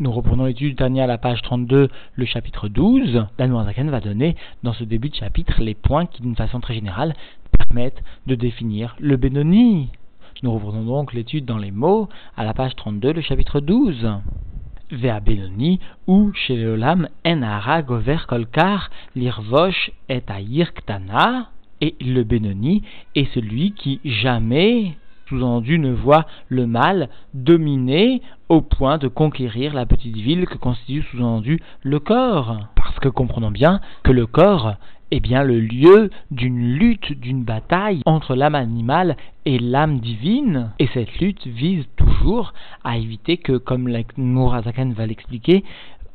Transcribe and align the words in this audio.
Nous 0.00 0.12
reprenons 0.12 0.46
l'étude 0.46 0.76
Tania 0.76 1.04
à 1.04 1.06
la 1.06 1.18
page 1.18 1.42
32, 1.42 1.90
le 2.14 2.24
chapitre 2.24 2.68
12. 2.68 3.26
L'Anmoazaken 3.38 3.90
va 3.90 4.00
donner 4.00 4.34
dans 4.62 4.72
ce 4.72 4.82
début 4.82 5.10
de 5.10 5.14
chapitre 5.14 5.60
les 5.60 5.74
points 5.74 6.06
qui, 6.06 6.22
d'une 6.22 6.36
façon 6.36 6.58
très 6.60 6.72
générale, 6.72 7.14
permettent 7.58 8.02
de 8.26 8.34
définir 8.34 8.96
le 8.98 9.18
Benoni. 9.18 9.90
Nous 10.42 10.52
reprenons 10.54 10.86
donc 10.86 11.12
l'étude 11.12 11.44
dans 11.44 11.58
les 11.58 11.70
mots 11.70 12.08
à 12.34 12.44
la 12.44 12.54
page 12.54 12.74
32, 12.76 13.12
le 13.12 13.20
chapitre 13.20 13.60
12. 13.60 14.08
Vea 14.90 15.20
Benoni, 15.20 15.80
ou 16.06 16.32
chez 16.32 16.56
l'Olam 16.56 17.06
en 17.26 17.82
gover 17.82 18.20
kolkar 18.26 18.88
lirvosh 19.14 19.90
et 20.08 20.22
ktana, 20.22 21.50
et 21.82 21.94
le 22.00 22.24
Benoni 22.24 22.84
est 23.14 23.30
celui 23.34 23.72
qui 23.72 24.00
jamais 24.04 24.96
sous-entendu 25.30 25.78
ne 25.78 25.92
voit 25.92 26.26
le 26.48 26.66
mal 26.66 27.08
dominer 27.32 28.20
au 28.48 28.60
point 28.60 28.98
de 28.98 29.08
conquérir 29.08 29.72
la 29.72 29.86
petite 29.86 30.16
ville 30.16 30.46
que 30.46 30.58
constitue 30.58 31.04
sous-entendu 31.10 31.62
le 31.82 32.00
corps. 32.00 32.58
Parce 32.74 32.98
que 32.98 33.08
comprenons 33.08 33.52
bien 33.52 33.80
que 34.02 34.12
le 34.12 34.26
corps 34.26 34.74
est 35.12 35.20
bien 35.20 35.42
le 35.42 35.58
lieu 35.58 36.10
d'une 36.30 36.74
lutte, 36.74 37.18
d'une 37.18 37.44
bataille 37.44 38.02
entre 38.06 38.34
l'âme 38.34 38.54
animale 38.54 39.16
et 39.44 39.58
l'âme 39.58 40.00
divine. 40.00 40.70
Et 40.78 40.88
cette 40.88 41.18
lutte 41.18 41.46
vise 41.46 41.84
toujours 41.96 42.52
à 42.84 42.96
éviter 42.96 43.36
que, 43.36 43.56
comme 43.56 43.90
Nourazakan 44.16 44.90
va 44.90 45.06
l'expliquer, 45.06 45.64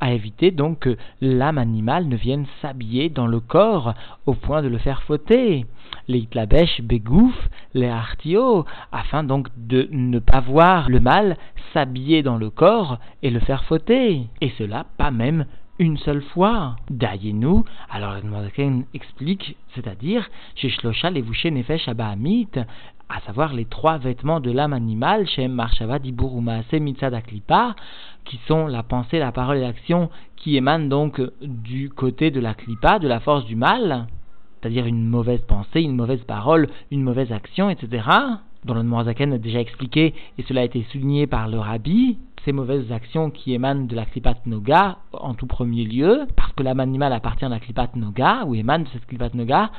à 0.00 0.12
éviter 0.12 0.50
donc 0.50 0.80
que 0.80 0.96
l'âme 1.20 1.58
animale 1.58 2.06
ne 2.06 2.16
vienne 2.16 2.46
s'habiller 2.60 3.08
dans 3.08 3.26
le 3.26 3.40
corps 3.40 3.94
au 4.26 4.34
point 4.34 4.62
de 4.62 4.68
le 4.68 4.78
faire 4.78 5.02
fauter. 5.02 5.64
Les 6.08 6.18
itlabesh 6.20 6.82
begouf, 6.82 7.34
les 7.74 7.88
artio, 7.88 8.64
afin 8.92 9.24
donc 9.24 9.48
de 9.56 9.88
ne 9.90 10.18
pas 10.18 10.40
voir 10.40 10.88
le 10.88 11.00
mal 11.00 11.36
s'habiller 11.72 12.22
dans 12.22 12.36
le 12.36 12.50
corps 12.50 12.98
et 13.22 13.30
le 13.30 13.40
faire 13.40 13.64
fauter. 13.64 14.26
Et 14.40 14.50
cela 14.58 14.86
pas 14.96 15.10
même 15.10 15.46
une 15.78 15.98
seule 15.98 16.22
fois. 16.22 16.76
Dayenu, 16.90 17.62
alors 17.90 18.14
la 18.14 18.80
explique, 18.94 19.56
c'est-à-dire, 19.74 20.28
chez 20.54 20.70
Shlosha 20.70 21.10
Levouché 21.10 21.50
Nefesh 21.50 21.88
Abahamit, 21.88 22.48
à 23.08 23.20
savoir 23.20 23.52
les 23.52 23.66
trois 23.66 23.98
vêtements 23.98 24.40
de 24.40 24.50
l'âme 24.50 24.72
animale, 24.72 25.28
Shem 25.28 25.52
Marshava 25.52 25.98
Diburuma 25.98 26.60
Mitzad 26.72 27.14
Aklipa, 27.14 27.76
qui 28.24 28.40
sont 28.48 28.66
la 28.66 28.82
pensée, 28.82 29.18
la 29.18 29.32
parole 29.32 29.58
et 29.58 29.60
l'action 29.60 30.10
qui 30.36 30.56
émanent 30.56 30.88
donc 30.88 31.20
du 31.42 31.88
côté 31.90 32.30
de 32.30 32.40
la 32.40 32.54
Klipa, 32.54 32.98
de 32.98 33.08
la 33.08 33.20
force 33.20 33.44
du 33.44 33.56
mal, 33.56 34.06
c'est-à-dire 34.66 34.86
une 34.86 35.06
mauvaise 35.06 35.42
pensée, 35.42 35.80
une 35.80 35.94
mauvaise 35.94 36.24
parole, 36.24 36.66
une 36.90 37.02
mauvaise 37.02 37.30
action, 37.30 37.70
etc., 37.70 38.02
dont 38.64 38.74
le 38.74 38.82
Morazaken 38.82 39.34
a 39.34 39.38
déjà 39.38 39.60
expliqué, 39.60 40.12
et 40.38 40.42
cela 40.42 40.62
a 40.62 40.64
été 40.64 40.84
souligné 40.90 41.28
par 41.28 41.46
le 41.46 41.60
Rabbi, 41.60 42.18
ces 42.44 42.50
mauvaises 42.50 42.90
actions 42.90 43.30
qui 43.30 43.54
émanent 43.54 43.86
de 43.86 43.94
la 43.94 44.04
Klipat 44.06 44.44
Noga, 44.44 44.98
en 45.12 45.34
tout 45.34 45.46
premier 45.46 45.84
lieu, 45.84 46.26
parce 46.34 46.52
que 46.52 46.64
l'âme 46.64 46.80
animale 46.80 47.12
appartient 47.12 47.44
à 47.44 47.48
la 47.48 47.60
Klipat 47.60 47.94
Noga, 47.94 48.44
ou 48.44 48.56
émane 48.56 48.82
de 48.82 48.88
cette 48.88 49.06
Klipat 49.06 49.34
Noga, 49.34 49.70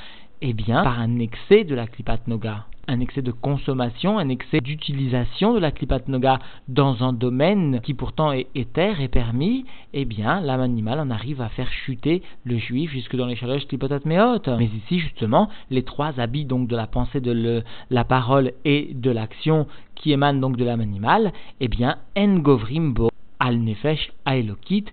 eh 0.41 0.53
bien, 0.53 0.83
par 0.83 1.01
un 1.01 1.19
excès 1.19 1.65
de 1.65 1.75
la 1.75 1.85
Klipat 1.85 2.19
Noga 2.27 2.63
un 2.87 2.99
excès 2.99 3.21
de 3.21 3.31
consommation, 3.31 4.17
un 4.17 4.29
excès 4.29 4.61
d'utilisation 4.61 5.53
de 5.53 5.59
la 5.59 5.71
klipat 5.71 6.07
noga 6.07 6.39
dans 6.67 7.03
un 7.03 7.13
domaine 7.13 7.81
qui 7.81 7.93
pourtant 7.93 8.31
est 8.31 8.47
éther 8.55 9.01
et 9.01 9.07
permis, 9.07 9.65
eh 9.93 10.05
bien, 10.05 10.39
l'âme 10.41 10.61
animale 10.61 10.99
en 10.99 11.09
arrive 11.09 11.41
à 11.41 11.49
faire 11.49 11.71
chuter 11.71 12.21
le 12.43 12.57
juif 12.57 12.91
jusque 12.91 13.15
dans 13.15 13.25
les 13.25 13.35
chaleuches 13.35 13.67
klipotat. 13.67 13.99
Mais 14.05 14.17
ici, 14.65 14.99
justement, 14.99 15.49
les 15.69 15.83
trois 15.83 16.19
habits 16.19 16.45
donc 16.45 16.67
de 16.67 16.75
la 16.75 16.87
pensée, 16.87 17.19
de 17.19 17.63
la 17.89 18.03
parole 18.03 18.53
et 18.65 18.91
de 18.93 19.11
l'action 19.11 19.67
qui 19.95 20.11
émanent 20.11 20.39
donc 20.39 20.57
de 20.57 20.63
l'âme 20.63 20.81
animale, 20.81 21.33
eh 21.59 21.67
bien, 21.67 21.97
en 22.17 22.37
govrim 22.37 22.93
bo 22.93 23.09
al 23.47 23.59
nefesh 23.59 24.11
aelokit, 24.25 24.85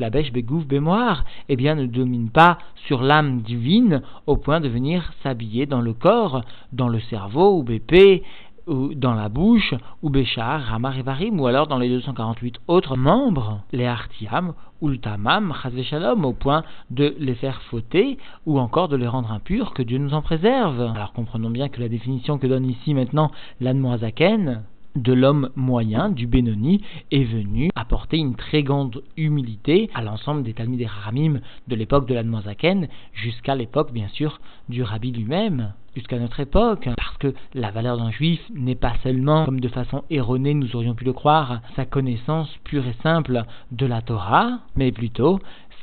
labesh 0.00 0.32
begouf 0.32 0.64
bémoire, 0.66 1.24
eh 1.48 1.56
bien 1.56 1.74
ne 1.74 1.86
domine 1.86 2.30
pas 2.30 2.58
sur 2.86 3.02
l'âme 3.02 3.42
divine 3.42 4.02
au 4.26 4.36
point 4.36 4.60
de 4.60 4.68
venir 4.68 5.12
s'habiller 5.22 5.66
dans 5.66 5.82
le 5.82 5.92
corps, 5.92 6.42
dans 6.72 6.88
le 6.88 7.00
cerveau 7.00 7.58
ou 7.58 7.62
bépé, 7.62 8.22
ou 8.66 8.94
dans 8.94 9.14
la 9.14 9.28
bouche, 9.28 9.74
ou 10.02 10.10
Béchar, 10.10 10.60
Ramar 10.60 10.98
et 10.98 11.30
ou 11.30 11.46
alors 11.46 11.66
dans 11.66 11.78
les 11.78 11.88
248 11.88 12.60
autres 12.68 12.96
membres, 12.96 13.62
les 13.72 13.86
Artiam, 13.86 14.52
ou 14.80 14.88
le 14.88 14.98
Tamam, 14.98 15.54
Shalom, 15.82 16.24
au 16.24 16.32
point 16.32 16.62
de 16.90 17.14
les 17.18 17.34
faire 17.34 17.62
fauter, 17.62 18.18
ou 18.46 18.58
encore 18.58 18.88
de 18.88 18.96
les 18.96 19.08
rendre 19.08 19.32
impurs, 19.32 19.72
que 19.74 19.82
Dieu 19.82 19.98
nous 19.98 20.14
en 20.14 20.22
préserve. 20.22 20.92
Alors 20.94 21.12
comprenons 21.12 21.50
bien 21.50 21.68
que 21.68 21.80
la 21.80 21.88
définition 21.88 22.38
que 22.38 22.46
donne 22.46 22.66
ici 22.66 22.94
maintenant 22.94 23.30
l'Anmoazaken, 23.60 24.62
de 24.98 25.12
l'homme 25.12 25.50
moyen, 25.56 26.10
du 26.10 26.26
Benoni, 26.26 26.82
est 27.10 27.24
venu 27.24 27.70
apporter 27.74 28.18
une 28.18 28.34
très 28.34 28.62
grande 28.62 29.02
humilité 29.16 29.90
à 29.94 30.02
l'ensemble 30.02 30.42
des 30.42 30.54
Talmud 30.54 30.80
et 30.80 30.86
Haramim 30.86 31.40
de 31.68 31.74
l'époque 31.74 32.06
de 32.06 32.14
l'Admozaken, 32.14 32.88
jusqu'à 33.14 33.54
l'époque, 33.54 33.92
bien 33.92 34.08
sûr, 34.08 34.40
du 34.68 34.82
Rabbi 34.82 35.12
lui-même, 35.12 35.72
jusqu'à 35.94 36.18
notre 36.18 36.40
époque, 36.40 36.88
parce 36.96 37.16
que 37.18 37.34
la 37.54 37.70
valeur 37.70 37.96
d'un 37.96 38.10
juif 38.10 38.40
n'est 38.54 38.74
pas 38.74 38.94
seulement, 39.02 39.44
comme 39.44 39.60
de 39.60 39.68
façon 39.68 40.04
erronée 40.10 40.54
nous 40.54 40.76
aurions 40.76 40.94
pu 40.94 41.04
le 41.04 41.12
croire, 41.12 41.60
sa 41.76 41.84
connaissance 41.84 42.54
pure 42.64 42.86
et 42.86 42.96
simple 43.02 43.44
de 43.72 43.86
la 43.86 44.02
Torah, 44.02 44.58
mais 44.76 44.92
plutôt 44.92 45.40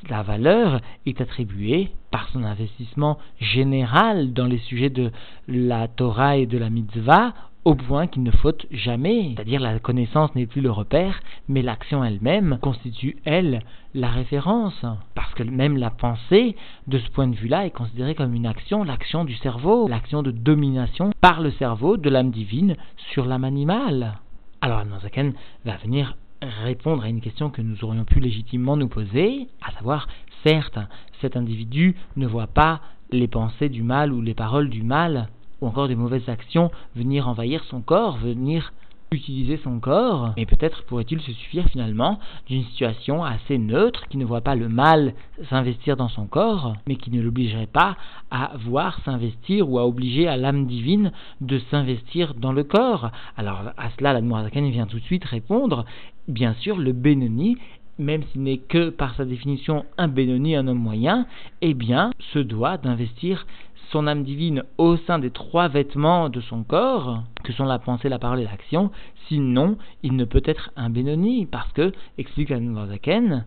la 0.09 0.22
valeur 0.22 0.81
est 1.06 1.20
attribuée 1.22 1.92
par 2.12 2.30
son 2.30 2.44
investissement 2.44 3.18
général 3.40 4.34
dans 4.34 4.46
les 4.46 4.59
sujets 4.59 4.90
de 4.90 5.12
la 5.48 5.88
Torah 5.88 6.38
et 6.38 6.46
de 6.46 6.58
la 6.58 6.70
mitzvah 6.70 7.34
au 7.66 7.74
point 7.74 8.06
qu'il 8.06 8.22
ne 8.22 8.31
faute 8.31 8.68
jamais. 8.72 9.34
C'est-à-dire 9.36 9.59
la 9.59 9.80
connaissance 9.80 10.34
n'est 10.36 10.46
plus 10.46 10.62
le 10.62 10.70
repère, 10.70 11.20
mais 11.48 11.64
l'action 11.64 12.03
elle-même 12.03 12.59
constitue, 12.62 13.18
elle, 13.26 13.64
la 13.96 14.09
référence. 14.09 14.86
Parce 15.16 15.34
que 15.34 15.44
même 15.44 15.78
la 15.78 15.90
pensée, 15.90 16.56
de 16.88 17.00
ce 17.00 17.09
point 17.09 17.28
de 17.28 17.36
vue-là, 17.36 17.66
est 17.66 17.72
considérée 17.72 18.14
comme 18.14 18.36
une 18.36 18.46
action, 18.46 18.84
l'action 18.84 19.25
du 19.25 19.36
cerveau, 19.36 19.88
l'action 19.88 20.22
de 20.22 20.31
domination 20.31 21.09
par 21.22 21.42
le 21.42 21.52
cerveau 21.52 21.98
de 21.98 22.09
l'âme 22.09 22.31
divine 22.31 22.78
sur 23.12 23.25
l'âme 23.25 23.44
animale. 23.44 24.20
Alors 24.62 24.80
Ananzaken 24.80 25.34
va 25.66 25.78
venir 25.78 26.16
répondre 26.42 27.04
à 27.04 27.09
une 27.09 27.22
question 27.22 27.50
que 27.50 27.62
nous 27.62 27.84
aurions 27.84 28.06
pu 28.06 28.20
légitimement 28.20 28.78
nous 28.78 28.88
poser, 28.88 29.48
à 29.68 29.72
savoir, 29.72 30.08
certes, 30.44 30.78
cet 31.20 31.36
individu 31.36 31.96
ne 32.16 32.28
voit 32.28 32.48
pas 32.48 32.81
les 33.12 33.28
pensées 33.28 33.70
du 33.70 33.81
mal 33.81 34.14
ou 34.14 34.22
les 34.22 34.36
paroles 34.36 34.70
du 34.70 34.84
mal 34.84 35.30
ou 35.62 35.68
encore 35.68 35.88
des 35.88 35.96
mauvaises 35.96 36.28
actions 36.30 36.72
venir 36.96 37.28
envahir 37.28 37.64
son 37.66 37.82
corps, 37.82 38.18
venir 38.18 38.74
utiliser 39.12 39.58
son 39.58 39.80
corps, 39.80 40.34
mais 40.38 40.46
peut-être 40.46 40.84
pourrait-il 40.86 41.22
se 41.22 41.32
suffire 41.32 41.68
finalement 41.70 42.20
d'une 42.48 42.64
situation 42.64 43.24
assez 43.24 43.58
neutre 43.58 44.08
qui 44.10 44.18
ne 44.18 44.26
voit 44.26 44.42
pas 44.42 44.56
le 44.56 44.68
mal 44.68 45.14
s'investir 45.50 45.96
dans 45.96 46.10
son 46.10 46.26
corps, 46.26 46.76
mais 46.88 46.96
qui 46.96 47.12
ne 47.12 47.22
l'obligerait 47.22 47.68
pas 47.68 47.98
à 48.32 48.52
voir 48.58 49.00
s'investir 49.04 49.70
ou 49.70 49.80
à 49.80 49.88
obliger 49.88 50.28
à 50.28 50.38
l'âme 50.38 50.66
divine 50.66 51.12
de 51.42 51.60
s'investir 51.72 52.34
dans 52.34 52.52
le 52.52 52.64
corps. 52.64 53.12
Alors 53.38 53.62
à 53.78 53.90
cela, 53.98 54.14
la 54.14 54.22
Noirzakan 54.22 54.70
vient 54.70 54.88
tout 54.88 55.00
de 55.00 55.06
suite 55.06 55.26
répondre, 55.26 55.86
bien 56.28 56.54
sûr, 56.56 56.78
le 56.78 56.92
Benoni 56.92 57.58
même 57.97 58.23
s'il 58.23 58.44
n'est 58.44 58.57
que 58.57 58.89
par 58.89 59.16
sa 59.16 59.25
définition 59.25 59.85
un 59.97 60.07
Benoni, 60.07 60.56
un 60.56 60.67
homme 60.67 60.79
moyen, 60.79 61.28
eh 61.61 61.73
bien, 61.73 62.11
se 62.33 62.39
doit 62.39 62.78
d'investir 62.78 63.45
son 63.91 64.07
âme 64.07 64.23
divine 64.23 64.63
au 64.78 64.97
sein 64.97 65.19
des 65.19 65.31
trois 65.31 65.67
vêtements 65.67 66.29
de 66.29 66.41
son 66.41 66.63
corps, 66.63 67.23
que 67.44 67.53
sont 67.53 67.66
la 67.66 67.79
pensée, 67.79 68.09
la 68.09 68.19
parole 68.19 68.39
et 68.39 68.45
l'action, 68.45 68.91
sinon 69.28 69.78
il 70.03 70.16
ne 70.16 70.25
peut 70.25 70.44
être 70.45 70.72
un 70.75 70.89
Benoni, 70.89 71.45
parce 71.45 71.72
que, 71.73 71.91
explique 72.17 72.50
la 72.50 72.59
Zaken, 72.88 73.45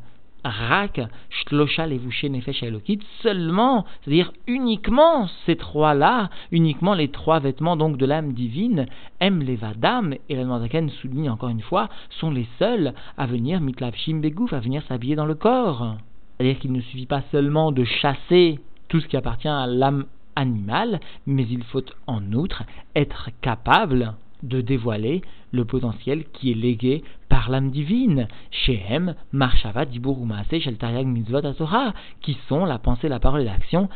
Rak, 0.49 1.01
Shlosha, 1.31 1.87
Levouché, 1.87 2.29
Nefesh 2.29 2.63
Elokit, 2.63 3.01
seulement, 3.23 3.85
c'est-à-dire 4.03 4.33
uniquement 4.47 5.29
ces 5.47 5.57
trois-là, 5.57 6.31
uniquement 6.51 6.95
les 6.95 7.09
trois 7.09 7.39
vêtements 7.39 7.77
donc 7.77 7.97
de 7.97 8.07
l'âme 8.07 8.33
divine, 8.33 8.87
M, 9.21 9.43
Levadam, 9.43 10.15
et 10.29 10.37
la 10.37 10.59
Zaken 10.59 10.91
souligne 10.91 11.31
encore 11.31 11.49
une 11.49 11.63
fois, 11.63 11.89
sont 12.11 12.31
les 12.31 12.47
seuls 12.59 12.95
à 13.17 13.27
venir 13.27 13.61
Mitlav 13.61 13.95
Begouf, 14.09 14.53
à 14.53 14.61
venir 14.61 14.83
s'habiller 14.89 15.17
dans 15.17 15.27
le 15.27 15.35
corps. 15.35 15.97
C'est-à-dire 16.37 16.59
qu'il 16.61 16.73
ne 16.73 16.81
suffit 16.81 17.07
pas 17.07 17.23
seulement 17.33 17.73
de 17.73 17.85
chasser 17.85 18.61
tout 18.89 19.01
ce 19.01 19.07
qui 19.07 19.17
appartient 19.17 19.49
à 19.49 19.67
l'âme 19.67 20.07
animal, 20.37 21.01
mais 21.27 21.47
il 21.51 21.65
faut 21.65 21.83
en 22.07 22.33
outre 22.33 22.63
être 22.95 23.31
capable 23.41 24.15
de 24.43 24.61
dévoiler 24.61 25.23
le 25.53 25.65
potentiel 25.65 26.25
qui 26.33 26.51
est 26.51 26.55
légué 26.55 27.03
par 27.29 27.51
l'âme 27.51 27.71
divine, 27.71 28.29
Shehem, 28.51 29.15
Marshava, 29.33 29.85
Diburumase, 29.85 30.47
Sheltariag, 30.51 31.07
Mitzvot, 31.07 31.41
Torah, 31.55 31.93
qui 32.21 32.37
sont 32.49 32.65
la 32.65 32.79
pensée, 32.79 33.09
la 33.09 33.21
parole 33.21 33.43
et 33.43 33.45
l'action 33.45 33.89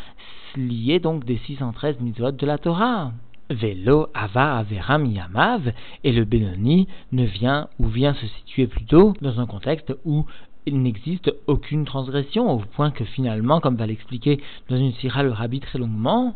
liées 0.56 1.00
donc 1.00 1.24
des 1.24 1.38
613 1.38 2.00
mitzvot 2.00 2.32
de 2.32 2.46
la 2.46 2.58
Torah. 2.58 3.12
Velo, 3.50 4.08
Ava, 4.14 4.58
Averam, 4.58 5.04
Yamav, 5.06 5.72
et 6.04 6.12
le 6.12 6.24
Benoni 6.24 6.88
ne 7.10 7.24
vient 7.24 7.68
ou 7.78 7.86
vient 7.86 8.14
se 8.14 8.26
situer 8.26 8.66
plutôt 8.66 9.14
dans 9.20 9.40
un 9.40 9.46
contexte 9.46 9.94
où 10.04 10.24
il 10.64 10.80
n'existe 10.80 11.32
aucune 11.46 11.84
transgression, 11.84 12.50
au 12.50 12.58
point 12.58 12.90
que 12.90 13.04
finalement, 13.04 13.60
comme 13.60 13.76
va 13.76 13.86
l'expliquer 13.86 14.40
dans 14.68 14.76
une 14.76 14.92
sira 14.92 15.22
le 15.22 15.32
rabbi 15.32 15.60
très 15.60 15.78
longuement, 15.78 16.34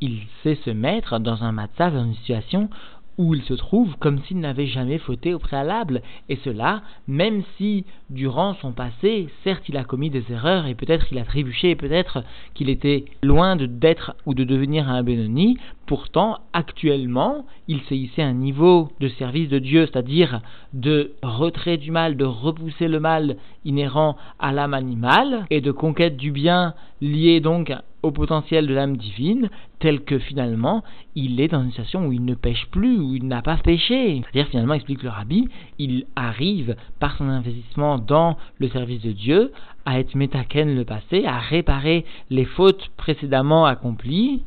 il 0.00 0.20
sait 0.42 0.58
se 0.64 0.70
mettre 0.70 1.18
dans 1.18 1.42
un 1.42 1.52
matzah, 1.52 1.90
dans 1.90 2.04
une 2.04 2.14
situation 2.14 2.68
où 3.18 3.34
il 3.34 3.42
se 3.42 3.54
trouve 3.54 3.96
comme 3.98 4.20
s'il 4.24 4.40
n'avait 4.40 4.66
jamais 4.66 4.98
fauté 4.98 5.34
au 5.34 5.38
préalable, 5.38 6.02
et 6.28 6.36
cela 6.44 6.82
même 7.06 7.42
si 7.56 7.84
durant 8.10 8.54
son 8.54 8.72
passé, 8.72 9.28
certes 9.44 9.68
il 9.68 9.76
a 9.76 9.84
commis 9.84 10.10
des 10.10 10.24
erreurs 10.30 10.66
et 10.66 10.74
peut-être 10.74 11.06
il 11.10 11.18
a 11.18 11.24
trébuché, 11.24 11.70
et 11.70 11.76
peut-être 11.76 12.24
qu'il 12.54 12.70
était 12.70 13.04
loin 13.22 13.56
d'être 13.56 14.14
ou 14.26 14.34
de 14.34 14.44
devenir 14.44 14.88
un 14.88 15.02
Benoni, 15.02 15.58
pourtant 15.86 16.38
actuellement 16.52 17.46
il 17.68 17.80
s'est 17.82 17.96
un 18.18 18.32
niveau 18.32 18.90
de 19.00 19.08
service 19.08 19.48
de 19.48 19.58
Dieu, 19.58 19.86
c'est-à-dire 19.86 20.40
de 20.72 21.12
retrait 21.22 21.76
du 21.76 21.90
mal, 21.90 22.16
de 22.16 22.24
repousser 22.24 22.88
le 22.88 23.00
mal 23.00 23.36
inhérent 23.64 24.16
à 24.38 24.52
l'âme 24.52 24.74
animale 24.74 25.44
et 25.50 25.60
de 25.60 25.72
conquête 25.72 26.16
du 26.16 26.30
bien 26.30 26.74
lié 27.00 27.40
donc 27.40 27.72
au 28.02 28.10
potentiel 28.10 28.66
de 28.66 28.74
l'âme 28.74 28.96
divine, 28.96 29.48
tel 29.78 30.02
que 30.02 30.18
finalement 30.18 30.82
il 31.14 31.40
est 31.40 31.48
dans 31.48 31.62
une 31.62 31.70
situation 31.70 32.06
où 32.06 32.12
il 32.12 32.24
ne 32.24 32.34
pêche 32.34 32.66
plus, 32.70 32.98
où 32.98 33.14
il 33.14 33.26
n'a 33.26 33.42
pas 33.42 33.56
péché. 33.56 34.22
C'est-à-dire 34.22 34.50
finalement, 34.50 34.74
explique 34.74 35.02
le 35.02 35.08
rabbi, 35.08 35.48
il 35.78 36.06
arrive 36.14 36.76
par 37.00 37.16
son 37.16 37.28
investissement 37.28 37.98
dans 37.98 38.36
le 38.58 38.68
service 38.68 39.02
de 39.02 39.12
Dieu 39.12 39.52
à 39.84 40.00
être 40.00 40.14
métaken 40.14 40.74
le 40.74 40.84
passé, 40.84 41.24
à 41.24 41.38
réparer 41.38 42.04
les 42.30 42.44
fautes 42.44 42.88
précédemment 42.96 43.66
accomplies, 43.66 44.42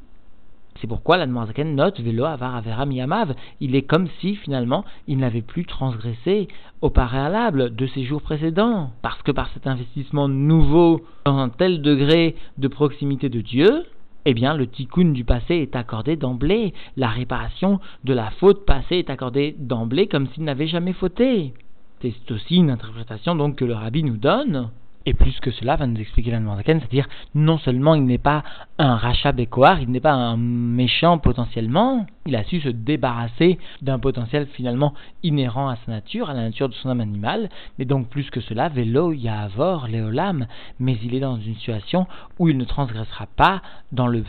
c'est 0.79 0.87
pourquoi 0.87 1.17
la 1.17 1.27
Zaken 1.45 1.75
note 1.75 1.99
Velo 1.99 2.25
Avar 2.25 2.55
Avera 2.55 2.85
Miyamav. 2.85 3.33
Il 3.59 3.75
est 3.75 3.81
comme 3.81 4.07
si 4.19 4.35
finalement 4.35 4.85
il 5.07 5.17
n'avait 5.17 5.41
plus 5.41 5.65
transgressé 5.65 6.47
au 6.81 6.89
préalable 6.89 7.75
de 7.75 7.87
ses 7.87 8.03
jours 8.03 8.21
précédents. 8.21 8.91
Parce 9.01 9.21
que 9.21 9.31
par 9.31 9.49
cet 9.53 9.67
investissement 9.67 10.27
nouveau 10.27 11.01
dans 11.25 11.37
un 11.37 11.49
tel 11.49 11.81
degré 11.81 12.35
de 12.57 12.67
proximité 12.67 13.29
de 13.29 13.41
Dieu, 13.41 13.85
eh 14.25 14.33
bien 14.33 14.53
le 14.53 14.67
tikkun 14.67 15.11
du 15.11 15.25
passé 15.25 15.55
est 15.55 15.75
accordé 15.75 16.15
d'emblée. 16.15 16.73
La 16.95 17.09
réparation 17.09 17.79
de 18.03 18.13
la 18.13 18.29
faute 18.31 18.65
passée 18.65 18.97
est 18.97 19.09
accordée 19.09 19.55
d'emblée 19.57 20.07
comme 20.07 20.27
s'il 20.27 20.43
n'avait 20.43 20.67
jamais 20.67 20.93
fauté. 20.93 21.53
C'est 22.01 22.31
aussi 22.31 22.55
une 22.55 22.69
interprétation 22.69 23.35
donc 23.35 23.57
que 23.57 23.65
le 23.65 23.73
rabbi 23.73 24.03
nous 24.03 24.17
donne 24.17 24.69
et 25.09 25.13
plus 25.13 25.39
que 25.39 25.49
cela, 25.49 25.75
va 25.75 25.87
nous 25.87 25.99
expliquer 25.99 26.29
la 26.29 26.39
c'est-à-dire 26.63 27.07
non 27.33 27.57
seulement 27.57 27.95
il 27.95 28.05
n'est 28.05 28.19
pas 28.19 28.43
un 28.77 28.95
rachat 28.95 29.31
bécoir, 29.31 29.81
il 29.81 29.89
n'est 29.89 29.99
pas 29.99 30.13
un 30.13 30.37
méchant 30.37 31.17
potentiellement, 31.17 32.05
il 32.27 32.35
a 32.35 32.43
su 32.43 32.61
se 32.61 32.69
débarrasser 32.69 33.57
d'un 33.81 33.97
potentiel 33.97 34.45
finalement 34.53 34.93
inhérent 35.23 35.67
à 35.69 35.77
sa 35.77 35.91
nature, 35.91 36.29
à 36.29 36.33
la 36.35 36.43
nature 36.43 36.69
de 36.69 36.75
son 36.75 36.89
âme 36.89 37.01
animale, 37.01 37.49
mais 37.79 37.85
donc 37.85 38.07
plus 38.09 38.29
que 38.29 38.39
cela, 38.41 38.69
vélo 38.69 39.11
yavor 39.11 39.87
léolam, 39.87 40.45
mais 40.79 40.95
il 41.03 41.15
est 41.15 41.19
dans 41.19 41.37
une 41.37 41.55
situation 41.55 42.05
où 42.37 42.47
il 42.47 42.57
ne 42.57 42.65
transgressera 42.65 43.25
pas 43.35 43.63
dans 43.91 44.07
le 44.07 44.23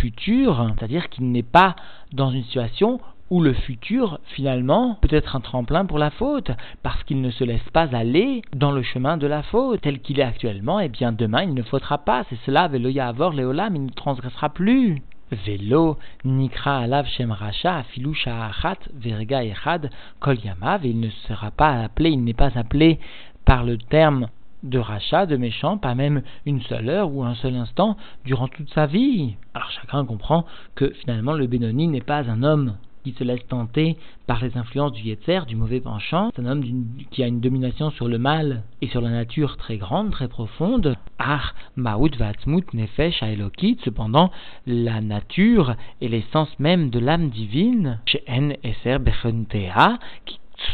futur, 0.00 0.70
c'est-à-dire 0.78 1.08
qu'il 1.08 1.30
n'est 1.32 1.42
pas 1.42 1.76
dans 2.12 2.30
une 2.30 2.44
situation 2.44 3.00
où 3.30 3.40
le 3.40 3.52
futur, 3.52 4.20
finalement, 4.34 4.98
peut 5.00 5.14
être 5.14 5.36
un 5.36 5.40
tremplin 5.40 5.84
pour 5.84 5.98
la 5.98 6.10
faute, 6.10 6.50
parce 6.82 7.02
qu'il 7.04 7.20
ne 7.20 7.30
se 7.30 7.44
laisse 7.44 7.68
pas 7.72 7.94
aller 7.94 8.42
dans 8.54 8.72
le 8.72 8.82
chemin 8.82 9.16
de 9.16 9.26
la 9.26 9.42
faute, 9.42 9.80
tel 9.80 10.00
qu'il 10.00 10.20
est 10.20 10.24
actuellement, 10.24 10.80
et 10.80 10.88
bien 10.88 11.12
demain 11.12 11.42
il 11.42 11.54
ne 11.54 11.62
faudra 11.62 11.98
pas, 11.98 12.24
c'est 12.28 12.38
cela, 12.46 12.68
Velo 12.68 12.88
Yahavor 12.88 13.32
Leolam, 13.32 13.74
il 13.74 13.86
ne 13.86 13.90
transgressera 13.90 14.50
plus. 14.50 15.02
Velo 15.44 15.98
Nikra 16.24 16.78
Alav 16.78 17.06
Shem 17.06 17.32
Racha 17.32 17.78
Afilou 17.78 18.14
Sha'achat 18.14 18.78
Verga 18.94 19.42
Echad 19.42 19.90
Kol 20.20 20.38
Yamav, 20.38 20.86
il 20.86 21.00
ne 21.00 21.10
sera 21.26 21.50
pas 21.50 21.82
appelé, 21.82 22.10
il 22.10 22.22
n'est 22.22 22.32
pas 22.32 22.56
appelé 22.56 23.00
par 23.44 23.64
le 23.64 23.76
terme 23.76 24.28
de 24.62 24.78
rachat, 24.78 25.26
de 25.26 25.36
méchant, 25.36 25.78
pas 25.78 25.94
même 25.94 26.22
une 26.44 26.60
seule 26.62 26.88
heure 26.88 27.12
ou 27.12 27.24
un 27.24 27.34
seul 27.34 27.54
instant 27.56 27.96
durant 28.24 28.48
toute 28.48 28.72
sa 28.72 28.86
vie. 28.86 29.36
Alors 29.54 29.70
chacun 29.70 30.04
comprend 30.04 30.44
que 30.74 30.90
finalement 30.90 31.32
le 31.32 31.46
Benoni 31.46 31.88
n'est 31.88 32.00
pas 32.00 32.28
un 32.28 32.42
homme 32.42 32.76
qui 33.06 33.12
se 33.12 33.22
laisse 33.22 33.46
tenter 33.46 33.96
par 34.26 34.42
les 34.42 34.56
influences 34.56 34.90
du 34.90 35.02
Yetzer, 35.02 35.46
du 35.46 35.54
mauvais 35.54 35.78
penchant. 35.78 36.32
C'est 36.34 36.42
un 36.42 36.46
homme 36.46 36.64
qui 37.12 37.22
a 37.22 37.28
une 37.28 37.38
domination 37.38 37.90
sur 37.90 38.08
le 38.08 38.18
mal 38.18 38.64
et 38.82 38.88
sur 38.88 39.00
la 39.00 39.10
nature 39.10 39.56
très 39.56 39.76
grande, 39.76 40.10
très 40.10 40.26
profonde. 40.26 40.96
Ar, 41.20 41.54
Maout, 41.76 42.16
Vatzmut, 42.18 42.64
Nefesh, 42.74 43.22
Aelokit. 43.22 43.78
Cependant, 43.84 44.32
la 44.66 45.00
nature 45.00 45.76
et 46.00 46.08
l'essence 46.08 46.48
même 46.58 46.90
de 46.90 46.98
l'âme 46.98 47.30
divine, 47.30 48.00
Eser 48.26 48.98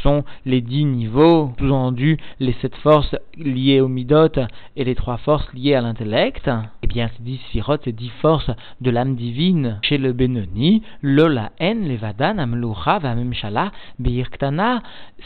sont 0.02 0.24
les 0.46 0.60
dix 0.60 0.84
niveaux, 0.84 1.52
sous-entendu 1.58 2.18
les 2.40 2.54
sept 2.60 2.74
forces 2.76 3.14
liées 3.36 3.80
au 3.80 3.88
midot 3.88 4.28
et 4.76 4.84
les 4.84 4.94
trois 4.94 5.16
forces 5.18 5.52
liées 5.54 5.74
à 5.74 5.80
l'intellect, 5.80 6.50
eh 6.82 6.86
bien 6.86 7.08
ces 7.16 7.22
dix 7.22 7.40
sirotes, 7.50 7.82
ces 7.84 7.92
dix 7.92 8.10
forces 8.20 8.50
de 8.80 8.90
l'âme 8.90 9.14
divine 9.14 9.78
chez 9.82 9.98
le 9.98 10.12
Benoni, 10.12 10.82
lola 11.02 11.50
en 11.60 11.74
levadan 11.74 12.38
amlucha 12.38 12.98
vamemshala 12.98 13.72
beirktana, 13.98 14.82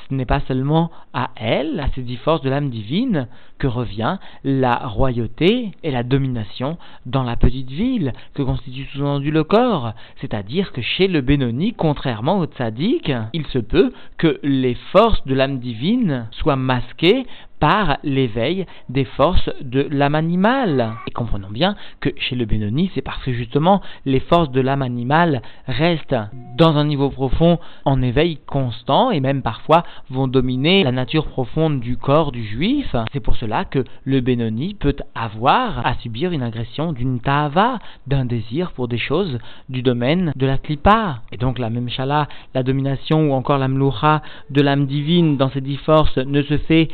ce 0.08 0.14
n'est 0.14 0.26
pas 0.26 0.40
seulement 0.48 0.90
à 1.12 1.30
elle, 1.36 1.80
à 1.80 1.88
ces 1.94 2.02
dix 2.02 2.16
forces 2.16 2.42
de 2.42 2.50
l'âme 2.50 2.70
divine, 2.70 3.28
que 3.58 3.66
revient 3.66 4.18
la 4.44 4.76
royauté 4.76 5.72
et 5.82 5.90
la 5.90 6.02
domination 6.02 6.78
dans 7.06 7.22
la 7.22 7.36
petite 7.36 7.70
ville 7.70 8.12
que 8.34 8.42
constitue 8.42 8.86
sous-entendu 8.92 9.30
le 9.30 9.44
corps, 9.44 9.92
c'est-à-dire 10.20 10.72
que 10.72 10.82
chez 10.82 11.08
le 11.08 11.20
Benoni, 11.20 11.74
contrairement 11.74 12.38
au 12.38 12.46
tzaddik, 12.46 13.12
il 13.32 13.46
se 13.46 13.58
peut 13.58 13.92
que 14.18 14.38
les 14.42 14.74
forces 14.92 15.24
de 15.26 15.34
l'âme 15.34 15.58
divine 15.58 16.28
soient 16.32 16.56
masquées 16.56 17.26
par 17.58 17.98
l'éveil 18.02 18.66
des 18.88 19.04
forces 19.04 19.50
de 19.60 19.86
l'âme 19.90 20.14
animale. 20.14 20.94
Et 21.06 21.10
comprenons 21.10 21.50
bien 21.50 21.76
que 22.00 22.10
chez 22.18 22.36
le 22.36 22.44
Benoni, 22.44 22.90
c'est 22.94 23.02
parce 23.02 23.22
que 23.22 23.32
justement 23.32 23.80
les 24.04 24.20
forces 24.20 24.50
de 24.50 24.60
l'âme 24.60 24.82
animale 24.82 25.42
restent 25.66 26.16
dans 26.56 26.76
un 26.76 26.84
niveau 26.84 27.10
profond 27.10 27.58
en 27.84 28.02
éveil 28.02 28.38
constant 28.46 29.10
et 29.10 29.20
même 29.20 29.42
parfois 29.42 29.84
vont 30.10 30.28
dominer 30.28 30.84
la 30.84 30.92
nature 30.92 31.26
profonde 31.26 31.80
du 31.80 31.96
corps 31.96 32.32
du 32.32 32.44
juif. 32.44 32.94
C'est 33.12 33.20
pour 33.20 33.36
cela 33.36 33.64
que 33.64 33.84
le 34.04 34.20
Benoni 34.20 34.74
peut 34.74 34.96
avoir 35.14 35.86
à 35.86 35.94
subir 35.96 36.32
une 36.32 36.42
agression 36.42 36.92
d'une 36.92 37.20
tava, 37.20 37.78
d'un 38.06 38.24
désir 38.24 38.72
pour 38.72 38.88
des 38.88 38.98
choses 38.98 39.38
du 39.68 39.82
domaine 39.82 40.32
de 40.36 40.46
la 40.46 40.58
klipa. 40.58 41.22
Et 41.32 41.36
donc 41.36 41.58
la 41.58 41.70
même 41.70 41.88
chala, 41.88 42.28
la 42.54 42.62
domination 42.62 43.30
ou 43.30 43.32
encore 43.32 43.58
la 43.58 43.68
mloucha 43.68 44.22
de 44.50 44.62
l'âme 44.62 44.86
divine 44.86 45.36
dans 45.36 45.50
ces 45.50 45.60
dix 45.60 45.76
forces 45.76 46.18
ne 46.18 46.42
se 46.42 46.58
fait 46.58 46.88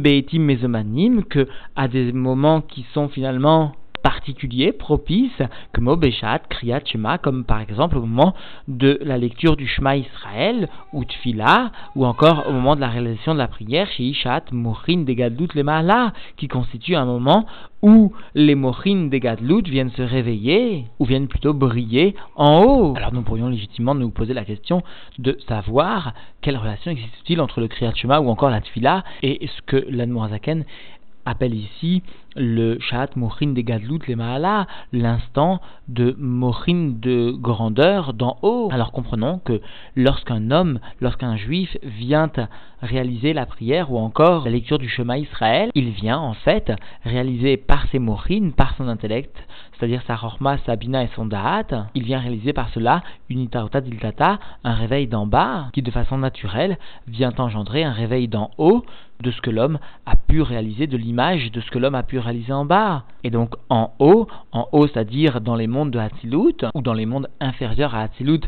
qui 0.00 0.38
im 0.38 1.22
que 1.28 1.46
à 1.76 1.88
des 1.88 2.12
moments 2.12 2.60
qui 2.60 2.84
sont 2.92 3.08
finalement 3.08 3.74
particuliers, 4.04 4.72
propices, 4.72 5.42
comme 5.72 5.88
au 5.88 5.96
Beshat, 5.96 6.40
Kriyat 6.50 6.84
Shema, 6.84 7.16
comme 7.16 7.44
par 7.44 7.60
exemple 7.60 7.96
au 7.96 8.02
moment 8.02 8.34
de 8.68 9.00
la 9.02 9.16
lecture 9.16 9.56
du 9.56 9.66
Shema 9.66 9.96
Israël, 9.96 10.68
ou 10.92 11.04
Tfila, 11.04 11.72
ou 11.96 12.04
encore 12.04 12.44
au 12.46 12.52
moment 12.52 12.76
de 12.76 12.82
la 12.82 12.88
réalisation 12.88 13.32
de 13.32 13.38
la 13.38 13.48
prière, 13.48 13.88
chez 13.90 14.04
Ishat, 14.04 14.44
Mochin, 14.52 15.04
Degadlut, 15.04 15.48
les 15.54 15.62
Mahala, 15.62 16.12
qui 16.36 16.48
constitue 16.48 16.94
un 16.94 17.06
moment 17.06 17.46
où 17.80 18.12
les 18.34 18.54
Mochin, 18.54 19.08
Degadlut 19.10 19.62
viennent 19.62 19.90
se 19.92 20.02
réveiller, 20.02 20.84
ou 20.98 21.06
viennent 21.06 21.28
plutôt 21.28 21.54
briller 21.54 22.14
en 22.36 22.62
haut. 22.62 22.94
Alors 22.96 23.14
nous 23.14 23.22
pourrions 23.22 23.48
légitimement 23.48 23.94
nous 23.94 24.10
poser 24.10 24.34
la 24.34 24.44
question 24.44 24.82
de 25.18 25.38
savoir 25.48 26.12
quelle 26.42 26.58
relation 26.58 26.90
existe-t-il 26.90 27.40
entre 27.40 27.60
le 27.60 27.68
Kriyat 27.68 27.94
Shema 27.94 28.20
ou 28.20 28.28
encore 28.28 28.50
la 28.50 28.60
Tfila 28.60 29.02
et 29.22 29.46
ce 29.46 29.62
que 29.62 29.82
l'Admorazaken 29.88 30.64
appelle 31.24 31.54
ici 31.54 32.02
le 32.36 32.78
Shat 32.80 33.16
Mochin 33.16 33.52
de 33.52 33.60
Gadlut 33.60 34.00
le 34.08 34.16
Mahala, 34.16 34.66
l'instant 34.92 35.60
de 35.88 36.14
Mochin 36.18 36.94
de 37.00 37.30
grandeur 37.30 38.12
d'en 38.14 38.36
haut. 38.42 38.68
Alors 38.72 38.92
comprenons 38.92 39.38
que 39.38 39.60
lorsqu'un 39.96 40.50
homme, 40.50 40.78
lorsqu'un 41.00 41.36
juif 41.36 41.76
vient 41.82 42.30
réaliser 42.82 43.32
la 43.32 43.46
prière 43.46 43.90
ou 43.92 43.98
encore 43.98 44.44
la 44.44 44.50
lecture 44.50 44.78
du 44.78 44.88
chemin 44.88 45.16
Israël, 45.16 45.70
il 45.74 45.90
vient 45.90 46.18
en 46.18 46.34
fait 46.34 46.72
réaliser 47.04 47.56
par 47.56 47.86
ses 47.90 47.98
Mochin, 47.98 48.50
par 48.56 48.74
son 48.76 48.88
intellect, 48.88 49.36
c'est-à-dire 49.78 50.02
sa 50.06 50.16
Rorma, 50.16 50.58
sa 50.66 50.76
Bina 50.76 51.02
et 51.02 51.08
son 51.14 51.26
Da'at, 51.26 51.88
il 51.94 52.04
vient 52.04 52.18
réaliser 52.18 52.52
par 52.52 52.68
cela 52.70 53.02
une 53.28 53.40
Itaota 53.40 53.80
Diltata, 53.80 54.38
un 54.62 54.74
réveil 54.74 55.06
d'en 55.06 55.26
bas, 55.26 55.68
qui 55.72 55.82
de 55.82 55.90
façon 55.90 56.18
naturelle 56.18 56.78
vient 57.08 57.32
engendrer 57.38 57.84
un 57.84 57.92
réveil 57.92 58.28
d'en 58.28 58.50
haut 58.58 58.84
de 59.20 59.30
ce 59.30 59.40
que 59.40 59.50
l'homme 59.50 59.78
a 60.06 60.16
pu 60.16 60.42
réaliser, 60.42 60.86
de 60.86 60.96
l'image 60.96 61.50
de 61.50 61.60
ce 61.60 61.70
que 61.70 61.78
l'homme 61.78 61.94
a 61.94 62.02
pu 62.02 62.18
réalisé 62.24 62.52
en 62.52 62.64
bas. 62.64 63.04
Et 63.22 63.30
donc 63.30 63.54
en 63.70 63.92
haut, 63.98 64.26
en 64.52 64.66
haut 64.72 64.86
c'est-à-dire 64.86 65.40
dans 65.40 65.54
les 65.54 65.66
mondes 65.66 65.90
de 65.90 65.98
Hatzilut, 65.98 66.66
ou 66.74 66.82
dans 66.82 66.92
les 66.92 67.06
mondes 67.06 67.28
inférieurs 67.40 67.94
à 67.94 68.02
Hatzilut, 68.02 68.40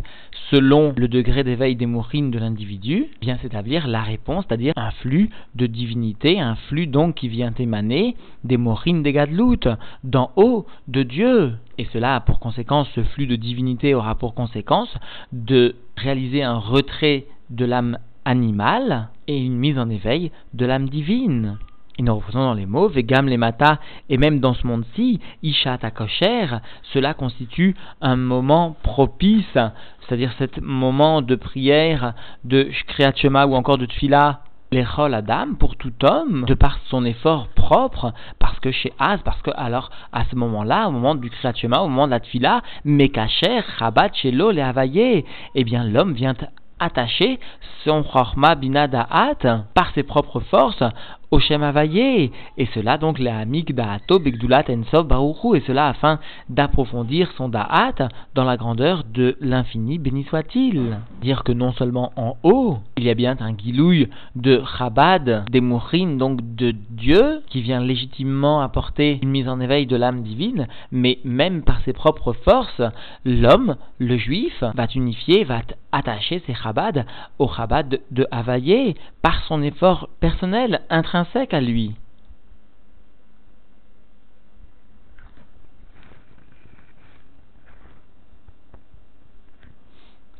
selon 0.51 0.93
le 0.97 1.09
degré 1.09 1.45
d'éveil 1.45 1.77
des 1.77 1.87
mourines 1.87 2.31
de 2.31 2.39
l'individu, 2.39 3.07
vient 3.23 3.39
s'établir 3.39 3.87
la 3.87 4.03
réponse, 4.03 4.45
c'est-à-dire 4.49 4.73
un 4.77 4.91
flux 4.91 5.31
de 5.55 5.67
divinité, 5.67 6.41
un 6.41 6.57
flux 6.69 6.87
donc 6.87 7.15
qui 7.15 7.29
vient 7.29 7.53
émaner 7.59 8.17
des 8.45 8.57
mourines 8.57 9.03
des 9.03 9.13
Gadlut, 9.13 9.69
d'en 10.05 10.31
haut 10.37 10.67
de 10.89 11.03
Dieu. 11.03 11.55
Et 11.79 11.87
cela 11.93 12.17
a 12.17 12.21
pour 12.21 12.39
conséquence, 12.41 12.89
ce 12.95 13.03
flux 13.03 13.27
de 13.27 13.37
divinité 13.37 13.95
aura 13.95 14.15
pour 14.15 14.35
conséquence 14.35 14.95
de 15.33 15.77
réaliser 15.97 16.43
un 16.43 16.59
retrait 16.59 17.27
de 17.51 17.65
l'âme 17.65 17.99
animale 18.25 19.09
et 19.29 19.39
une 19.39 19.57
mise 19.57 19.79
en 19.79 19.89
éveil 19.89 20.33
de 20.55 20.67
l'âme 20.67 20.89
divine. 20.89 21.59
Et 21.99 22.03
nous 22.03 22.15
reprenons 22.15 22.45
dans 22.45 22.55
les 22.55 22.67
mots, 22.67 22.89
Vegam 22.89 23.27
les 23.27 23.39
mata, 23.39 23.79
et 24.11 24.19
même 24.19 24.39
dans 24.39 24.53
ce 24.53 24.67
monde-ci, 24.67 25.19
Isha 25.43 25.79
kosher, 25.79 26.59
cela 26.93 27.15
constitue 27.15 27.75
un 28.03 28.17
moment 28.17 28.77
propice, 28.83 29.45
c'est-à-dire 29.55 30.33
ce 30.39 30.61
moment 30.61 31.23
de 31.23 31.37
prière, 31.37 32.13
de 32.45 32.69
Kriyat 32.89 33.47
ou 33.47 33.55
encore 33.55 33.79
de 33.79 33.87
Tfila, 33.87 34.41
les 34.73 34.85
Adam 34.99 35.55
pour 35.59 35.77
tout 35.77 35.93
homme, 36.03 36.45
de 36.45 36.53
par 36.53 36.81
son 36.91 37.07
effort 37.07 37.49
propre, 37.55 38.13
parce 38.39 38.59
que 38.61 38.73
chez 38.73 38.93
Az, 38.99 39.21
parce 39.25 39.41
que 39.41 39.53
alors 39.57 39.89
à 40.13 40.25
ce 40.27 40.37
moment-là, 40.37 40.89
au 40.89 40.91
moment 40.91 41.15
du 41.15 41.31
Kriyat 41.31 41.55
au 41.83 41.89
moment 41.89 42.07
de 42.07 42.13
la 42.13 42.21
Tfila, 42.21 42.61
Mekacher, 42.85 43.61
Rabat, 43.79 44.13
Shelo, 44.13 44.51
les 44.51 44.61
Havaye, 44.61 45.25
eh 45.55 45.65
bien 45.65 45.85
l'homme 45.85 46.13
vient 46.13 46.35
attacher 46.79 47.41
son 47.85 48.03
Chorma 48.03 48.55
Binadaat 48.55 49.65
par 49.75 49.93
ses 49.95 50.03
propres 50.03 50.41
forces 50.41 50.83
au 51.31 51.41
Shem 51.41 51.63
Et 52.57 52.67
cela 52.75 52.99
donc 52.99 53.19
la 53.19 53.39
Amik 53.39 53.75
Da'ato 53.75 54.19
Begdulat 54.19 54.65
Ensof 54.69 55.07
Baruchu. 55.07 55.57
Et 55.57 55.63
cela 55.67 55.89
afin 55.89 56.19
d'approfondir 56.49 57.33
son 57.37 57.49
Da'at 57.49 58.09
dans 58.35 58.45
la 58.45 58.57
grandeur 58.57 59.05
de 59.13 59.37
l'infini, 59.41 59.99
béni 59.99 60.25
soit-il. 60.25 60.99
Dire 61.21 61.43
que 61.45 61.53
non 61.53 61.73
seulement 61.73 62.13
en 62.17 62.37
haut, 62.43 62.79
il 62.97 63.05
y 63.05 63.11
a 63.11 63.15
bien 63.15 63.37
un 63.41 63.53
guilouille 63.53 64.09
de 64.37 64.63
Chabad, 64.79 65.45
des 65.51 65.61
Mouchines, 65.61 66.19
donc 66.19 66.41
de 66.57 66.75
Dieu, 66.91 67.43
qui 67.49 67.61
vient 67.61 67.81
légitimement 67.81 68.61
apporter 68.61 69.19
une 69.23 69.31
mise 69.31 69.49
en 69.49 69.61
éveil 69.61 69.87
de 69.87 69.97
l'âme 69.97 70.23
divine, 70.23 70.69
mais 70.93 71.19
même 71.25 71.63
par 71.63 71.81
ses 71.85 71.93
propres 71.93 72.33
forces, 72.33 72.83
l'homme, 73.25 73.77
le 73.99 74.17
juif, 74.17 74.63
va 74.75 74.87
unifier, 74.95 75.45
va 75.45 75.61
attacher 75.93 76.43
ses 76.47 76.55
Chabad 76.55 77.07
au 77.39 77.49
Chabad 77.49 78.01
de 78.11 78.27
Havaïe 78.31 78.95
par 79.23 79.43
son 79.45 79.63
effort 79.63 80.09
personnel, 80.21 80.83
intrinsèque 80.91 81.16
à 81.51 81.61
lui. 81.61 81.95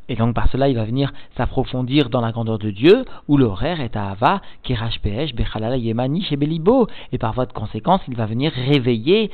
Et 0.09 0.15
donc 0.15 0.33
par 0.33 0.47
cela, 0.49 0.69
il 0.69 0.75
va 0.75 0.85
venir 0.85 1.11
s'approfondir 1.35 2.09
dans 2.09 2.21
la 2.21 2.31
grandeur 2.31 2.59
de 2.59 2.71
Dieu, 2.71 3.03
où 3.27 3.37
l'horaire 3.37 3.81
est 3.81 3.97
à 3.97 4.11
Ava, 4.11 4.41
Kirashpesh, 4.63 5.35
Bechalala 5.35 5.77
Yemani, 5.77 6.25
Belibo. 6.37 6.87
Et 7.11 7.17
par 7.17 7.33
voie 7.33 7.45
de 7.45 7.53
conséquence, 7.53 8.01
il 8.07 8.15
va 8.15 8.25
venir 8.25 8.51
réveiller 8.53 9.31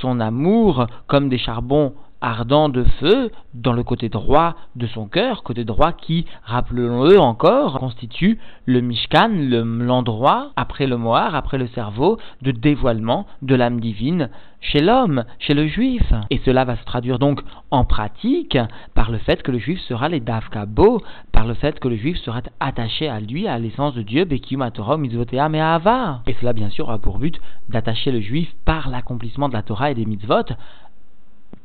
son 0.00 0.18
amour 0.18 0.86
comme 1.06 1.28
des 1.28 1.38
charbons 1.38 1.94
ardent 2.20 2.68
de 2.68 2.84
feu 3.00 3.30
dans 3.54 3.72
le 3.72 3.82
côté 3.82 4.08
droit 4.08 4.54
de 4.74 4.86
son 4.86 5.06
cœur, 5.06 5.42
côté 5.42 5.64
droit 5.64 5.92
qui, 5.92 6.26
rappelons-le 6.44 7.18
encore, 7.18 7.78
constitue 7.78 8.38
le 8.64 8.80
Mishkan, 8.80 9.30
l'endroit, 9.30 10.50
après 10.56 10.86
le 10.86 10.96
Moar, 10.96 11.34
après 11.34 11.58
le 11.58 11.68
cerveau, 11.68 12.18
de 12.42 12.50
dévoilement 12.50 13.26
de 13.42 13.54
l'âme 13.54 13.80
divine 13.80 14.30
chez 14.60 14.80
l'homme, 14.80 15.24
chez 15.38 15.54
le 15.54 15.66
juif. 15.66 16.02
Et 16.30 16.40
cela 16.44 16.64
va 16.64 16.76
se 16.76 16.84
traduire 16.84 17.18
donc 17.18 17.40
en 17.70 17.84
pratique 17.84 18.58
par 18.94 19.10
le 19.10 19.18
fait 19.18 19.42
que 19.42 19.52
le 19.52 19.58
juif 19.58 19.80
sera 19.80 20.08
les 20.08 20.20
Davkabo, 20.20 21.02
par 21.32 21.46
le 21.46 21.54
fait 21.54 21.78
que 21.78 21.88
le 21.88 21.96
juif 21.96 22.16
sera 22.18 22.40
attaché 22.60 23.08
à 23.08 23.20
lui, 23.20 23.46
à 23.46 23.58
l'essence 23.58 23.94
de 23.94 24.02
Dieu, 24.02 24.24
Bekium 24.24 24.68
Torah, 24.72 24.96
Mitzvotea, 24.96 25.48
Me'ava. 25.48 26.22
Et 26.26 26.34
cela, 26.40 26.52
bien 26.52 26.70
sûr, 26.70 26.90
a 26.90 26.98
pour 26.98 27.18
but 27.18 27.40
d'attacher 27.68 28.10
le 28.10 28.20
juif 28.20 28.52
par 28.64 28.88
l'accomplissement 28.88 29.48
de 29.48 29.54
la 29.54 29.62
Torah 29.62 29.90
et 29.90 29.94
des 29.94 30.06
mitzvot 30.06 30.44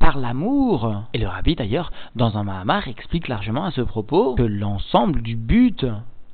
par 0.01 0.17
l'amour. 0.17 1.03
Et 1.13 1.19
le 1.19 1.27
rabbi 1.27 1.55
d'ailleurs, 1.55 1.91
dans 2.15 2.35
un 2.35 2.43
Mahamar, 2.43 2.87
explique 2.87 3.27
largement 3.27 3.65
à 3.65 3.71
ce 3.71 3.81
propos 3.81 4.35
que 4.35 4.43
l'ensemble 4.43 5.21
du 5.21 5.35
but 5.35 5.85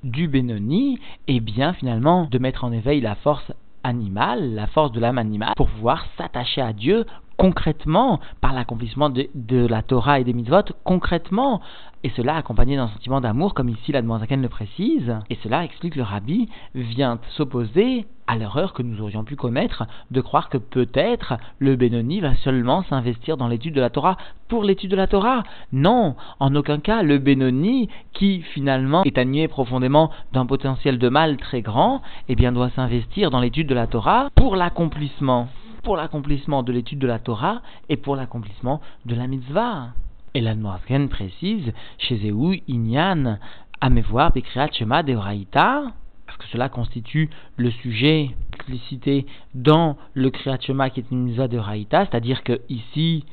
du 0.03 0.27
Benoni 0.27 0.99
est 1.27 1.41
bien 1.41 1.73
finalement 1.73 2.27
de 2.31 2.39
mettre 2.39 2.63
en 2.63 2.71
éveil 2.71 3.01
la 3.01 3.15
force 3.15 3.51
animale, 3.83 4.53
la 4.55 4.67
force 4.67 4.93
de 4.93 4.99
l'âme 4.99 5.17
animale, 5.17 5.53
pour 5.57 5.69
pouvoir 5.69 6.05
s'attacher 6.17 6.61
à 6.61 6.71
Dieu 6.71 7.05
concrètement 7.37 8.19
par 8.41 8.53
l'accomplissement 8.53 9.09
de, 9.09 9.67
la 9.67 9.81
Torah 9.83 10.19
et 10.19 10.23
des 10.23 10.33
mitzvot, 10.33 10.73
concrètement, 10.83 11.61
et 12.03 12.09
cela 12.09 12.35
accompagné 12.35 12.75
d'un 12.75 12.87
sentiment 12.87 13.21
d'amour, 13.21 13.53
comme 13.53 13.69
ici 13.69 13.91
la 13.91 14.01
Zaken 14.01 14.41
le 14.41 14.49
précise, 14.49 15.15
et 15.29 15.37
cela 15.43 15.63
explique 15.63 15.95
le 15.95 16.03
rabbi, 16.03 16.49
vient 16.73 17.19
s'opposer 17.29 18.05
à 18.27 18.35
l'erreur 18.35 18.73
que 18.73 18.83
nous 18.83 19.01
aurions 19.01 19.23
pu 19.23 19.35
commettre 19.35 19.85
de 20.11 20.19
croire 20.19 20.49
que 20.49 20.57
peut-être 20.57 21.35
le 21.59 21.75
Benoni 21.75 22.19
va 22.19 22.35
seulement 22.35 22.83
s'investir 22.83 23.37
dans 23.37 23.47
l'étude 23.47 23.73
de 23.73 23.81
la 23.81 23.89
Torah 23.89 24.17
pour 24.49 24.63
l'étude 24.63 24.91
de 24.91 24.97
la 24.97 25.07
Torah. 25.07 25.43
Non, 25.71 26.15
en 26.39 26.53
aucun 26.55 26.79
cas, 26.79 27.03
le 27.03 27.19
Benoni, 27.19 27.87
qui 28.13 28.41
finalement 28.41 29.03
est 29.03 29.17
animé 29.17 29.47
profondément 29.47 30.11
d'un 30.33 30.45
potentiel 30.45 30.99
de 30.99 31.09
mal 31.09 31.37
très 31.37 31.61
grand, 31.61 32.01
eh 32.27 32.35
bien 32.35 32.51
doit 32.51 32.69
s'investir 32.71 33.31
dans 33.31 33.39
l'étude 33.39 33.67
de 33.67 33.75
la 33.75 33.87
Torah 33.87 34.29
pour 34.35 34.55
l'accomplissement 34.55 35.47
pour 35.87 35.95
l'accomplissement 35.95 36.63
de 36.63 36.73
l'étude 36.73 36.99
de 36.99 37.07
la 37.07 37.17
Torah 37.17 37.61
et 37.87 37.95
pour 37.95 38.17
l'accomplissement 38.17 38.81
de 39.05 39.15
la 39.15 39.25
mitzvah. 39.25 39.93
Et 40.33 40.41
la 40.41 40.53
Noirken 40.53 41.07
précise, 41.07 41.71
chez 41.97 42.17
Zéhou, 42.17 42.55
Inyan, 42.67 43.39
Amevoir, 43.79 44.33
Bekriat, 44.33 44.69
Shema, 44.73 45.01
Deoraita, 45.01 45.83
parce 46.25 46.37
que 46.39 46.47
cela 46.51 46.67
constitue 46.67 47.29
le 47.55 47.71
sujet 47.71 48.35
explicité 48.53 49.25
dans 49.55 49.95
le 50.13 50.29
Kriyat 50.29 50.57
qui 50.57 50.99
est 50.99 51.09
une 51.09 51.23
mitzvah 51.23 51.47
de 51.47 51.57
Raïta, 51.57 52.05
c'est-à-dire 52.05 52.43
que 52.43 52.59
ici, 52.67 53.23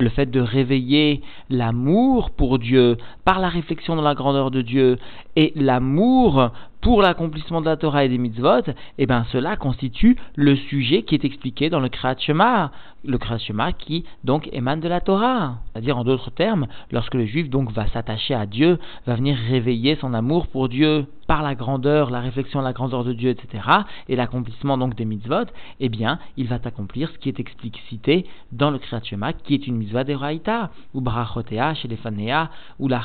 le 0.00 0.08
fait 0.08 0.30
de 0.30 0.40
réveiller 0.40 1.20
l'amour 1.50 2.30
pour 2.30 2.58
Dieu 2.58 2.96
par 3.26 3.40
la 3.40 3.50
réflexion 3.50 3.94
dans 3.94 4.02
la 4.02 4.14
grandeur 4.14 4.50
de 4.50 4.62
Dieu 4.62 4.98
et 5.36 5.52
l'amour 5.54 6.50
pour 6.84 7.00
l'accomplissement 7.00 7.62
de 7.62 7.66
la 7.66 7.78
Torah 7.78 8.04
et 8.04 8.10
des 8.10 8.18
mitzvot, 8.18 8.60
eh 8.98 9.06
bien 9.06 9.24
cela 9.32 9.56
constitue 9.56 10.18
le 10.36 10.54
sujet 10.54 11.02
qui 11.02 11.14
est 11.14 11.24
expliqué 11.24 11.70
dans 11.70 11.80
le 11.80 11.88
Kriyat 11.88 12.18
Shema, 12.18 12.72
le 13.06 13.16
Kriyat 13.16 13.38
Shema 13.38 13.72
qui 13.72 14.04
donc 14.22 14.50
émane 14.52 14.80
de 14.80 14.88
la 14.88 15.00
Torah. 15.00 15.60
C'est-à-dire 15.72 15.96
en 15.96 16.04
d'autres 16.04 16.30
termes, 16.30 16.66
lorsque 16.92 17.14
le 17.14 17.24
juif 17.24 17.48
donc 17.48 17.72
va 17.72 17.88
s'attacher 17.88 18.34
à 18.34 18.44
Dieu, 18.44 18.78
va 19.06 19.14
venir 19.14 19.34
réveiller 19.48 19.96
son 19.98 20.12
amour 20.12 20.46
pour 20.46 20.68
Dieu 20.68 21.06
par 21.26 21.42
la 21.42 21.54
grandeur, 21.54 22.10
la 22.10 22.20
réflexion 22.20 22.60
à 22.60 22.62
la 22.62 22.74
grandeur 22.74 23.02
de 23.02 23.14
Dieu, 23.14 23.30
etc., 23.30 23.64
et 24.10 24.14
l'accomplissement 24.14 24.76
donc 24.76 24.94
des 24.94 25.06
mitzvot, 25.06 25.46
eh 25.80 25.88
bien 25.88 26.18
il 26.36 26.48
va 26.48 26.56
accomplir 26.62 27.08
ce 27.08 27.16
qui 27.16 27.30
est 27.30 27.40
explicité 27.40 28.26
dans 28.52 28.70
le 28.70 28.78
Kriyat 28.78 29.02
Shema, 29.04 29.32
qui 29.32 29.54
est 29.54 29.66
une 29.66 29.76
mitzvah 29.76 30.04
de 30.04 30.12
Raïta, 30.12 30.70
ou 30.92 31.00
Barachotea, 31.00 31.72
Shelefanea, 31.76 32.50
ou 32.78 32.88
la 32.88 33.00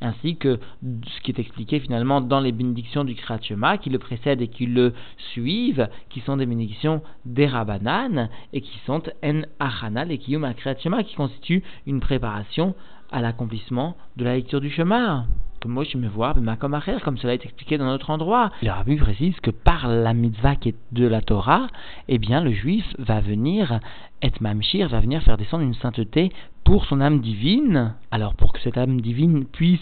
ainsi 0.00 0.36
que 0.36 0.58
ce 0.82 1.20
qui 1.20 1.30
est 1.30 1.38
expliqué 1.38 1.78
finalement 1.80 2.22
dans 2.22 2.40
les 2.40 2.52
bénédictions 2.52 2.85
du 3.04 3.14
Kriyat 3.14 3.78
qui 3.78 3.90
le 3.90 3.98
précèdent 3.98 4.40
et 4.40 4.48
qui 4.48 4.66
le 4.66 4.94
suivent, 5.32 5.88
qui 6.08 6.20
sont 6.20 6.36
des 6.36 6.46
bénédictions 6.46 7.02
des 7.24 7.46
Rabbanan 7.46 8.28
et 8.52 8.60
qui 8.60 8.78
sont 8.86 9.02
En 9.22 9.42
Achanal 9.58 10.10
et 10.10 10.18
Kiyum 10.18 10.52
Kriyat 10.54 11.02
qui 11.02 11.14
constituent 11.14 11.62
une 11.86 12.00
préparation 12.00 12.74
à 13.12 13.20
l'accomplissement 13.20 13.96
de 14.16 14.24
la 14.24 14.34
lecture 14.34 14.60
du 14.60 14.70
chemin. 14.70 15.26
Comme 15.60 15.72
moi 15.72 15.84
je 15.84 15.96
me 15.96 16.08
vois, 16.08 16.34
comme 16.34 17.18
cela 17.18 17.34
est 17.34 17.44
expliqué 17.44 17.78
dans 17.78 17.86
notre 17.86 18.10
endroit. 18.10 18.50
Le 18.62 18.70
rabbi 18.70 18.96
précise 18.96 19.34
que 19.40 19.50
par 19.50 19.88
la 19.88 20.12
mitzvah 20.12 20.56
qui 20.56 20.70
est 20.70 20.76
de 20.92 21.06
la 21.06 21.22
Torah, 21.22 21.68
eh 22.08 22.18
bien 22.18 22.40
le 22.40 22.52
juif 22.52 22.84
va 22.98 23.20
venir, 23.20 23.80
et 24.22 24.30
mamshir, 24.40 24.88
va 24.88 25.00
venir 25.00 25.22
faire 25.22 25.38
descendre 25.38 25.64
une 25.64 25.74
sainteté 25.74 26.30
pour 26.64 26.84
son 26.86 27.00
âme 27.00 27.20
divine. 27.20 27.94
Alors 28.10 28.34
pour 28.34 28.52
que 28.52 28.60
cette 28.60 28.76
âme 28.76 29.00
divine 29.00 29.46
puisse 29.46 29.80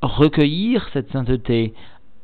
recueillir 0.00 0.88
cette 0.92 1.10
sainteté, 1.12 1.74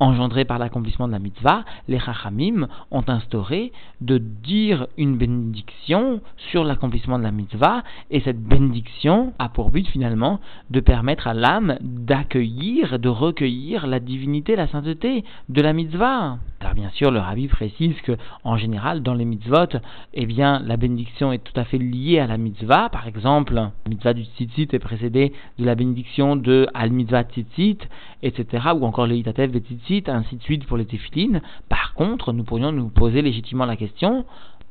engendré 0.00 0.45
par 0.47 0.59
l'accomplissement 0.59 1.07
de 1.07 1.12
la 1.12 1.19
mitzvah, 1.19 1.64
les 1.87 2.00
Chachamim 2.00 2.69
ont 2.90 3.04
instauré 3.07 3.71
de 4.00 4.19
dire 4.19 4.87
une 4.97 5.16
bénédiction 5.16 6.21
sur 6.50 6.64
l'accomplissement 6.64 7.19
de 7.19 7.23
la 7.23 7.30
mitzvah, 7.30 7.85
et 8.11 8.21
cette 8.21 8.42
bénédiction 8.42 9.35
a 9.38 9.50
pour 9.50 9.71
but 9.71 9.87
finalement 9.87 10.40
de 10.71 10.80
permettre 10.80 11.26
à 11.26 11.35
l'âme 11.35 11.76
d'accueillir, 11.83 12.99
de 12.99 13.09
recueillir 13.09 13.87
la 13.87 14.00
divinité, 14.00 14.57
la 14.57 14.69
sainteté 14.69 15.23
de 15.50 15.61
la 15.61 15.75
mitzvah. 15.75 16.38
Alors 16.61 16.75
bien 16.75 16.90
sûr, 16.90 17.11
le 17.11 17.21
rabbi 17.21 17.49
précise 17.49 17.99
que 18.02 18.16
en 18.45 18.57
général, 18.57 19.02
dans 19.02 19.14
les 19.14 19.25
mitzvot, 19.25 19.78
eh 20.14 20.26
bien, 20.26 20.61
la 20.64 20.76
bénédiction 20.76 21.33
est 21.33 21.45
tout 21.45 21.59
à 21.59 21.64
fait 21.64 21.78
liée 21.78 22.19
à 22.19 22.26
la 22.26 22.38
mitzvah. 22.38 22.88
Par 22.88 23.07
exemple, 23.07 23.54
la 23.54 23.73
mitzvah 23.88 24.14
du 24.14 24.25
tzitzit 24.25 24.69
est 24.73 24.78
précédée 24.78 25.33
de 25.59 25.64
la 25.64 25.75
bénédiction 25.75 26.37
de 26.37 26.66
al 26.73 26.90
mitzvah 26.90 27.25
tzitzit, 27.25 27.78
etc., 28.23 28.69
ou 28.75 28.85
encore 28.85 29.07
le 29.07 29.16
hitatev 29.16 29.59
tzitzit 29.59 29.90
ainsi 30.07 30.37
de 30.37 30.43
suite 30.43 30.67
pour 30.67 30.77
les 30.77 30.87
téphilines. 30.87 31.41
Par 31.69 31.95
contre, 31.95 32.33
nous 32.33 32.45
pourrions 32.45 32.73
nous 32.73 32.89
poser 32.89 33.23
légitimement 33.23 33.65
la 33.65 33.77
question, 33.77 34.25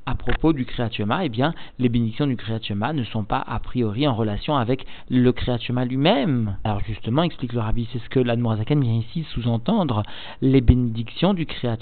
à 0.06 0.16
propos 0.16 0.54
du 0.54 0.66
Kriyat 0.66 0.90
eh 1.22 1.30
bien, 1.30 1.54
les 1.78 1.88
bénédictions 1.88 2.26
du 2.26 2.36
Kriyat 2.36 2.94
ne 2.94 3.04
sont 3.04 3.26
pas 3.26 3.44
a 3.46 3.60
priori 3.60 4.08
en 4.08 4.16
relation 4.16 4.56
avec 4.56 4.86
le 5.10 5.32
Kriyat 5.32 5.60
lui-même. 5.86 6.56
Alors 6.64 6.80
justement, 6.88 7.22
explique 7.22 7.54
le 7.54 7.60
Rabbi, 7.60 7.88
c'est 7.94 8.00
ce 8.00 8.10
que 8.10 8.20
l'Admorazaken 8.20 8.82
vient 8.82 8.96
ici 8.96 9.24
sous-entendre. 9.34 10.02
Les 10.42 10.62
bénédictions 10.62 11.36
du 11.36 11.46
Kriyat 11.46 11.78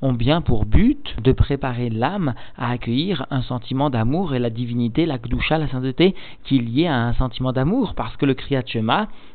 ont 0.00 0.12
bien 0.12 0.40
pour 0.40 0.64
but 0.66 1.14
de 1.22 1.30
préparer 1.30 1.88
l'âme 1.88 2.34
à 2.56 2.70
accueillir 2.70 3.26
un 3.30 3.42
sentiment 3.42 3.90
d'amour 3.90 4.34
et 4.34 4.40
la 4.40 4.50
divinité, 4.50 5.06
la 5.06 5.18
Gdusha, 5.18 5.58
la 5.58 5.68
sainteté, 5.68 6.16
qui 6.44 6.56
est 6.56 6.62
liée 6.62 6.86
à 6.88 6.96
un 6.96 7.12
sentiment 7.12 7.52
d'amour, 7.52 7.94
parce 7.94 8.16
que 8.16 8.26
le 8.26 8.34
Kriyat 8.34 8.64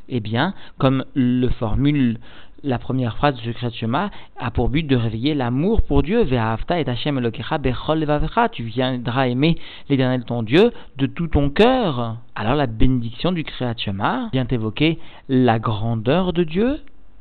eh 0.09 0.19
bien, 0.19 0.53
comme 0.77 1.05
le 1.13 1.49
formule 1.49 2.19
la 2.63 2.79
première 2.79 3.15
phrase 3.17 3.35
Kriyat 3.35 3.71
Shema 3.71 4.09
a 4.37 4.51
pour 4.51 4.69
but 4.69 4.83
de 4.83 4.95
réveiller 4.95 5.33
l'amour 5.33 5.81
pour 5.81 6.03
Dieu. 6.03 6.25
Et 6.31 6.85
Tu 8.51 8.63
viendras 8.63 9.27
aimer 9.27 9.57
l'Éternel 9.89 10.23
ton 10.23 10.43
Dieu 10.43 10.71
de 10.97 11.05
tout 11.05 11.27
ton 11.27 11.49
cœur. 11.49 12.17
Alors 12.35 12.55
la 12.55 12.67
bénédiction 12.67 13.31
du 13.31 13.43
Kriyat 13.43 13.75
Shema 13.77 14.29
vient 14.33 14.47
évoquer 14.47 14.99
la 15.29 15.59
grandeur 15.59 16.33
de 16.33 16.43
Dieu, 16.43 16.79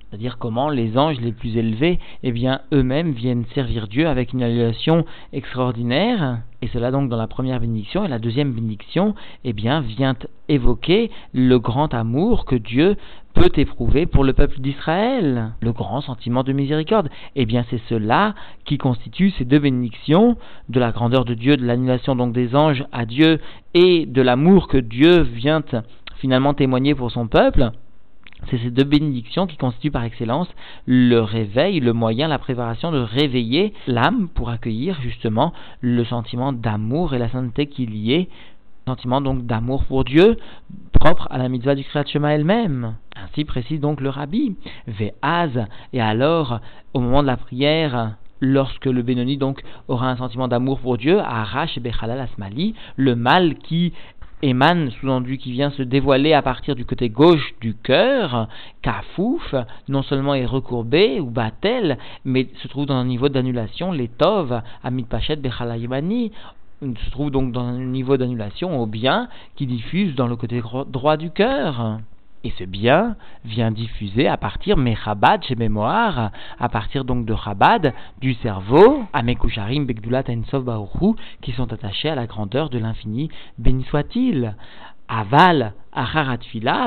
c'est-à-dire 0.08 0.38
comment 0.38 0.68
les 0.68 0.96
anges 0.96 1.20
les 1.20 1.32
plus 1.32 1.56
élevés, 1.56 1.98
eh 2.22 2.30
bien, 2.30 2.60
eux-mêmes 2.72 3.10
viennent 3.10 3.44
servir 3.54 3.88
Dieu 3.88 4.06
avec 4.06 4.32
une 4.32 4.42
annulation 4.42 5.04
extraordinaire. 5.32 6.38
Et 6.62 6.68
cela 6.68 6.92
donc 6.92 7.08
dans 7.08 7.16
la 7.16 7.26
première 7.26 7.58
bénédiction. 7.58 8.04
Et 8.04 8.08
la 8.08 8.20
deuxième 8.20 8.52
bénédiction, 8.52 9.14
eh 9.44 9.52
bien, 9.52 9.80
vient 9.80 10.14
évoquer 10.48 11.10
le 11.32 11.58
grand 11.58 11.92
amour 11.92 12.44
que 12.44 12.54
Dieu 12.54 12.96
peut 13.34 13.50
éprouver 13.56 14.06
pour 14.06 14.22
le 14.22 14.32
peuple 14.32 14.60
d'Israël, 14.60 15.52
le 15.60 15.72
grand 15.72 16.00
sentiment 16.00 16.44
de 16.44 16.52
miséricorde. 16.52 17.10
Eh 17.34 17.44
bien, 17.44 17.64
c'est 17.68 17.82
cela 17.88 18.34
qui 18.64 18.78
constitue 18.78 19.32
ces 19.32 19.44
deux 19.44 19.58
bénédictions, 19.58 20.36
de 20.68 20.78
la 20.78 20.92
grandeur 20.92 21.24
de 21.24 21.34
Dieu, 21.34 21.56
de 21.56 21.66
l'annulation 21.66 22.14
donc 22.14 22.32
des 22.32 22.54
anges 22.54 22.84
à 22.92 23.06
Dieu, 23.06 23.40
et 23.74 24.06
de 24.06 24.22
l'amour 24.22 24.68
que 24.68 24.78
Dieu 24.78 25.22
vient 25.22 25.62
finalement 26.16 26.54
témoigner 26.54 26.94
pour 26.94 27.10
son 27.10 27.26
peuple. 27.26 27.72
C'est 28.50 28.58
ces 28.58 28.70
deux 28.70 28.84
bénédictions 28.84 29.46
qui 29.46 29.56
constituent 29.56 29.90
par 29.90 30.04
excellence 30.04 30.48
le 30.84 31.20
réveil, 31.20 31.80
le 31.80 31.92
moyen, 31.92 32.28
la 32.28 32.38
préparation 32.38 32.92
de 32.92 32.98
réveiller 32.98 33.72
l'âme 33.86 34.28
pour 34.28 34.50
accueillir 34.50 35.00
justement 35.00 35.52
le 35.80 36.04
sentiment 36.04 36.52
d'amour 36.52 37.14
et 37.14 37.18
la 37.18 37.30
sainteté 37.30 37.66
qui 37.66 37.84
y 37.84 38.12
est, 38.12 38.28
sentiment 38.86 39.20
donc 39.20 39.46
d'amour 39.46 39.84
pour 39.84 40.04
Dieu 40.04 40.36
propre 40.92 41.26
à 41.30 41.38
la 41.38 41.48
mitzvah 41.48 41.74
du 41.74 41.82
Kriyat 41.84 42.06
Shema 42.06 42.34
elle-même. 42.34 42.96
Ainsi 43.16 43.44
précise 43.44 43.80
donc 43.80 44.00
le 44.00 44.10
rabbi. 44.10 44.54
Ve'az, 44.86 45.66
et 45.92 46.00
alors, 46.00 46.60
au 46.94 47.00
moment 47.00 47.22
de 47.22 47.26
la 47.26 47.36
prière, 47.36 48.16
lorsque 48.40 48.86
le 48.86 49.02
Benoni 49.02 49.38
donc 49.38 49.62
aura 49.88 50.10
un 50.10 50.16
sentiment 50.16 50.48
d'amour 50.48 50.78
pour 50.80 50.98
Dieu, 50.98 51.18
Arash 51.18 51.78
Bechalal 51.78 52.20
Asmali, 52.20 52.74
le 52.96 53.16
mal 53.16 53.56
qui 53.56 53.92
émane, 54.46 54.90
sous-entendu 54.90 55.38
qui 55.38 55.52
vient 55.52 55.70
se 55.70 55.82
dévoiler 55.82 56.32
à 56.32 56.42
partir 56.42 56.74
du 56.74 56.84
côté 56.84 57.08
gauche 57.10 57.54
du 57.60 57.74
cœur, 57.74 58.48
Kafouf, 58.82 59.54
non 59.88 60.02
seulement 60.02 60.34
est 60.34 60.46
recourbé 60.46 61.20
ou 61.20 61.30
batel, 61.30 61.98
mais 62.24 62.48
se 62.62 62.68
trouve 62.68 62.86
dans 62.86 62.94
un 62.94 63.04
niveau 63.04 63.28
d'annulation, 63.28 63.92
l'étov, 63.92 64.62
Amit 64.82 65.04
Pachet 65.04 65.36
Bechalayimani, 65.36 66.32
se 66.80 67.10
trouve 67.10 67.30
donc 67.30 67.52
dans 67.52 67.64
un 67.64 67.78
niveau 67.78 68.16
d'annulation 68.16 68.80
au 68.80 68.86
bien 68.86 69.28
qui 69.56 69.66
diffuse 69.66 70.14
dans 70.14 70.26
le 70.26 70.36
côté 70.36 70.62
droit 70.88 71.16
du 71.16 71.30
cœur. 71.30 71.98
Et 72.46 72.52
ce 72.58 72.62
bien 72.62 73.16
vient 73.44 73.72
diffuser 73.72 74.28
à 74.28 74.36
partir 74.36 74.76
Mechabad 74.76 75.42
chez 75.42 75.56
mémoire, 75.56 76.30
à 76.60 76.68
partir 76.68 77.04
donc 77.04 77.26
de 77.26 77.34
Chabad, 77.34 77.92
du 78.20 78.34
cerveau, 78.34 79.02
à 79.12 79.24
Mekusharim, 79.24 79.84
Begdulat, 79.84 80.22
Ensov, 80.28 80.70
qui 81.42 81.50
sont 81.50 81.72
attachés 81.72 82.08
à 82.08 82.14
la 82.14 82.28
grandeur 82.28 82.70
de 82.70 82.78
l'infini, 82.78 83.30
béni 83.58 83.82
soit-il. 83.82 84.54
Aval, 85.08 85.72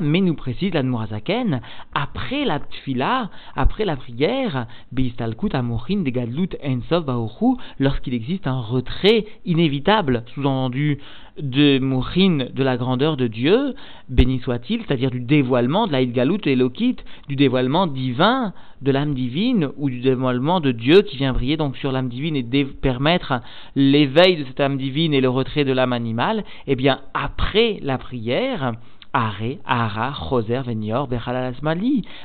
Mais 0.04 0.22
nous 0.22 0.36
précise 0.36 0.74
la 0.74 0.84
Mourazaken, 0.84 1.62
après 1.96 2.46
la 2.46 2.60
Tfila, 2.60 3.32
après 3.56 3.84
la 3.84 3.96
prière, 3.96 4.68
Beistalkut 4.92 5.50
de 5.50 6.10
Gadlut 6.12 6.50
Ensov 6.64 7.06
Baoru, 7.06 7.56
lorsqu'il 7.80 8.14
existe 8.14 8.46
un 8.46 8.60
retrait 8.60 9.26
inévitable, 9.46 10.24
sous-entendu 10.36 11.00
de 11.42 11.80
Mourin, 11.80 12.50
de 12.54 12.64
la 12.64 12.78
grandeur 12.78 13.18
de 13.18 13.26
Dieu, 13.26 13.74
béni 14.10 14.40
soit-il, 14.40 14.82
c'est-à-dire 14.82 15.10
du 15.10 15.22
dévoilement 15.22 15.88
de 15.88 15.92
la 15.94 16.06
Galut 16.06 16.42
et 16.46 16.56
Lokit, 16.56 16.98
du 17.28 17.36
dévoilement 17.36 17.88
divin 17.88 18.54
de 18.82 18.92
l'âme 18.92 19.16
divine, 19.16 19.70
ou 19.78 19.90
du 19.90 20.02
dévoilement 20.02 20.60
de 20.60 20.72
Dieu 20.72 21.02
qui 21.02 21.18
vient 21.18 21.34
briller 21.34 21.58
donc 21.58 21.78
sur 21.78 21.92
l'âme 21.92 22.10
divine 22.10 22.36
et 22.36 22.66
permettre 22.66 23.42
l'éveil 23.76 24.38
de 24.38 24.44
cette 24.46 24.60
âme 24.60 24.78
divine 24.78 25.14
et 25.16 25.22
le 25.22 25.30
retrait 25.30 25.66
de 25.66 25.74
l'âme 25.74 25.94
animale, 25.94 26.44
eh 26.68 26.76
bien, 26.76 27.00
après 27.14 27.80
la 27.82 27.98
prière, 27.98 28.74
Ara, 29.14 30.14
Venior. 30.62 31.10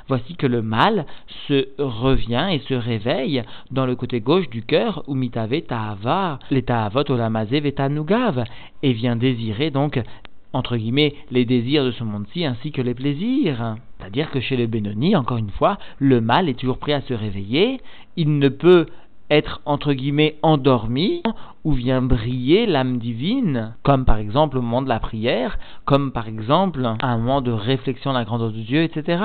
Voici 0.09 0.37
que 0.37 0.47
le 0.47 0.62
mal 0.62 1.07
se 1.49 1.69
revient 1.79 2.49
et 2.53 2.59
se 2.61 2.75
réveille 2.75 3.43
dans 3.71 3.87
le 3.87 3.97
côté 3.97 4.21
gauche 4.21 4.49
du 4.50 4.62
cœur, 4.62 5.03
où 5.07 5.14
mitave 5.14 5.62
ta'ava, 5.62 6.38
les 6.50 6.64
et 8.83 8.93
vient 8.93 9.17
désirer 9.17 9.70
donc 9.70 10.03
entre 10.55 10.77
guillemets, 10.77 11.14
les 11.33 11.44
désirs 11.44 11.85
de 11.85 11.90
ce 11.90 12.05
monde-ci 12.05 12.44
ainsi 12.44 12.70
que 12.70 12.81
les 12.81 12.94
plaisirs. 12.94 13.75
C'est-à-dire 13.99 14.31
que 14.31 14.40
chez 14.40 14.57
les 14.57 14.68
Benoni, 14.68 15.16
encore 15.16 15.38
une 15.38 15.51
fois, 15.51 15.79
le 15.99 16.20
mal 16.20 16.49
est 16.49 16.59
toujours 16.59 16.79
prêt 16.79 16.92
à 16.92 17.01
se 17.01 17.12
réveiller, 17.12 17.81
il 18.16 18.38
ne 18.38 18.49
peut 18.49 18.87
être 19.31 19.61
entre 19.64 19.92
guillemets 19.92 20.37
endormi 20.42 21.23
où 21.64 21.72
vient 21.72 22.03
briller 22.03 22.66
l'âme 22.66 22.98
divine, 22.98 23.74
comme 23.83 24.05
par 24.05 24.18
exemple 24.18 24.59
au 24.59 24.62
moment 24.62 24.83
de 24.83 24.88
la 24.88 25.00
prière, 25.00 25.59
comme 25.87 26.12
par 26.12 26.29
exemple 26.29 26.85
à 26.85 27.07
un 27.07 27.18
moment 27.18 27.40
de 27.40 27.50
réflexion 27.50 28.12
de 28.12 28.18
la 28.18 28.24
grandeur 28.24 28.53
de 28.53 28.61
Dieu, 28.61 28.83
etc. 28.83 29.22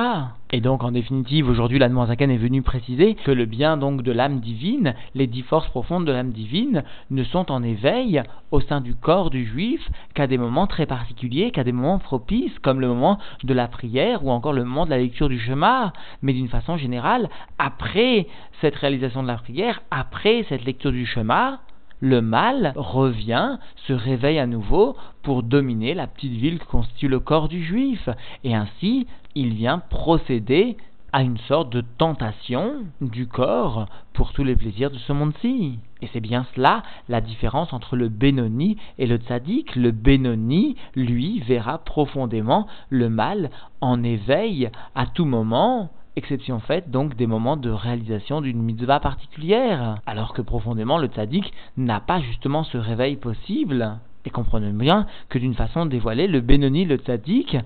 Et 0.51 0.61
donc 0.61 0.83
en 0.83 0.91
définitive, 0.91 1.49
aujourd'hui 1.49 1.79
l'Anne 1.79 1.97
est 1.97 2.37
venu 2.37 2.61
préciser 2.61 3.15
que 3.15 3.31
le 3.31 3.45
bien 3.45 3.77
donc 3.77 4.01
de 4.01 4.11
l'âme 4.11 4.39
divine, 4.39 4.95
les 5.15 5.27
dix 5.27 5.43
forces 5.43 5.67
profondes 5.67 6.05
de 6.05 6.11
l'âme 6.11 6.31
divine, 6.31 6.83
ne 7.11 7.23
sont 7.23 7.51
en 7.51 7.61
éveil 7.61 8.23
au 8.51 8.61
sein 8.61 8.81
du 8.81 8.95
corps 8.95 9.29
du 9.29 9.45
juif 9.45 9.87
qu'à 10.15 10.25
des 10.25 10.37
moments 10.37 10.65
très 10.65 10.85
particuliers, 10.85 11.51
qu'à 11.51 11.63
des 11.63 11.73
moments 11.73 11.99
propices, 11.99 12.57
comme 12.59 12.79
le 12.79 12.87
moment 12.87 13.19
de 13.43 13.53
la 13.53 13.67
prière 13.67 14.25
ou 14.25 14.31
encore 14.31 14.53
le 14.53 14.63
moment 14.63 14.85
de 14.85 14.91
la 14.91 14.97
lecture 14.97 15.29
du 15.29 15.39
chemin, 15.39 15.91
mais 16.21 16.33
d'une 16.33 16.47
façon 16.47 16.77
générale, 16.77 17.29
après 17.57 18.27
cette 18.61 18.75
réalisation 18.75 19.21
de 19.23 19.27
la 19.27 19.35
prière, 19.35 19.81
après 19.91 20.45
cette 20.49 20.65
lecture 20.65 20.91
du 20.91 21.05
chemin, 21.05 21.59
le 21.99 22.21
mal 22.21 22.73
revient, 22.75 23.57
se 23.87 23.93
réveille 23.93 24.39
à 24.39 24.47
nouveau 24.47 24.95
pour 25.23 25.43
dominer 25.43 25.93
la 25.93 26.07
petite 26.07 26.33
ville 26.33 26.59
que 26.59 26.65
constitue 26.65 27.07
le 27.07 27.19
corps 27.19 27.49
du 27.49 27.63
juif. 27.63 28.09
Et 28.43 28.55
ainsi, 28.55 29.07
il 29.35 29.53
vient 29.53 29.79
procéder 29.79 30.77
à 31.11 31.23
une 31.23 31.37
sorte 31.39 31.71
de 31.71 31.81
tentation 31.81 32.83
du 33.01 33.27
corps 33.27 33.87
pour 34.13 34.31
tous 34.31 34.43
les 34.43 34.55
plaisirs 34.55 34.91
de 34.91 34.97
ce 34.97 35.11
monde-ci. 35.11 35.79
Et 36.01 36.09
c'est 36.13 36.19
bien 36.19 36.45
cela 36.55 36.83
la 37.07 37.19
différence 37.19 37.73
entre 37.73 37.95
le 37.95 38.09
Benoni 38.09 38.77
et 38.97 39.07
le 39.07 39.17
Tzaddik. 39.17 39.75
Le 39.75 39.91
Benoni, 39.91 40.75
lui, 40.95 41.39
verra 41.41 41.79
profondément 41.79 42.67
le 42.89 43.09
mal 43.09 43.49
en 43.81 44.03
éveil 44.03 44.69
à 44.95 45.07
tout 45.07 45.25
moment 45.25 45.89
exception 46.15 46.59
faite 46.59 46.91
donc 46.91 47.15
des 47.15 47.27
moments 47.27 47.57
de 47.57 47.69
réalisation 47.69 48.41
d'une 48.41 48.61
mitzvah 48.61 48.99
particulière, 48.99 49.99
alors 50.05 50.33
que 50.33 50.41
profondément 50.41 50.97
le 50.97 51.07
tzaddik 51.07 51.53
n'a 51.77 51.99
pas 51.99 52.19
justement 52.19 52.63
ce 52.63 52.77
réveil 52.77 53.15
possible. 53.15 53.99
Et 54.25 54.29
comprenez 54.31 54.71
bien 54.71 55.07
que 55.29 55.39
d'une 55.39 55.55
façon 55.55 55.85
dévoilée, 55.85 56.27
le 56.27 56.41
Benoni 56.41 56.81
et 56.81 56.85
le 56.85 56.97
Tzaddik 56.97 57.57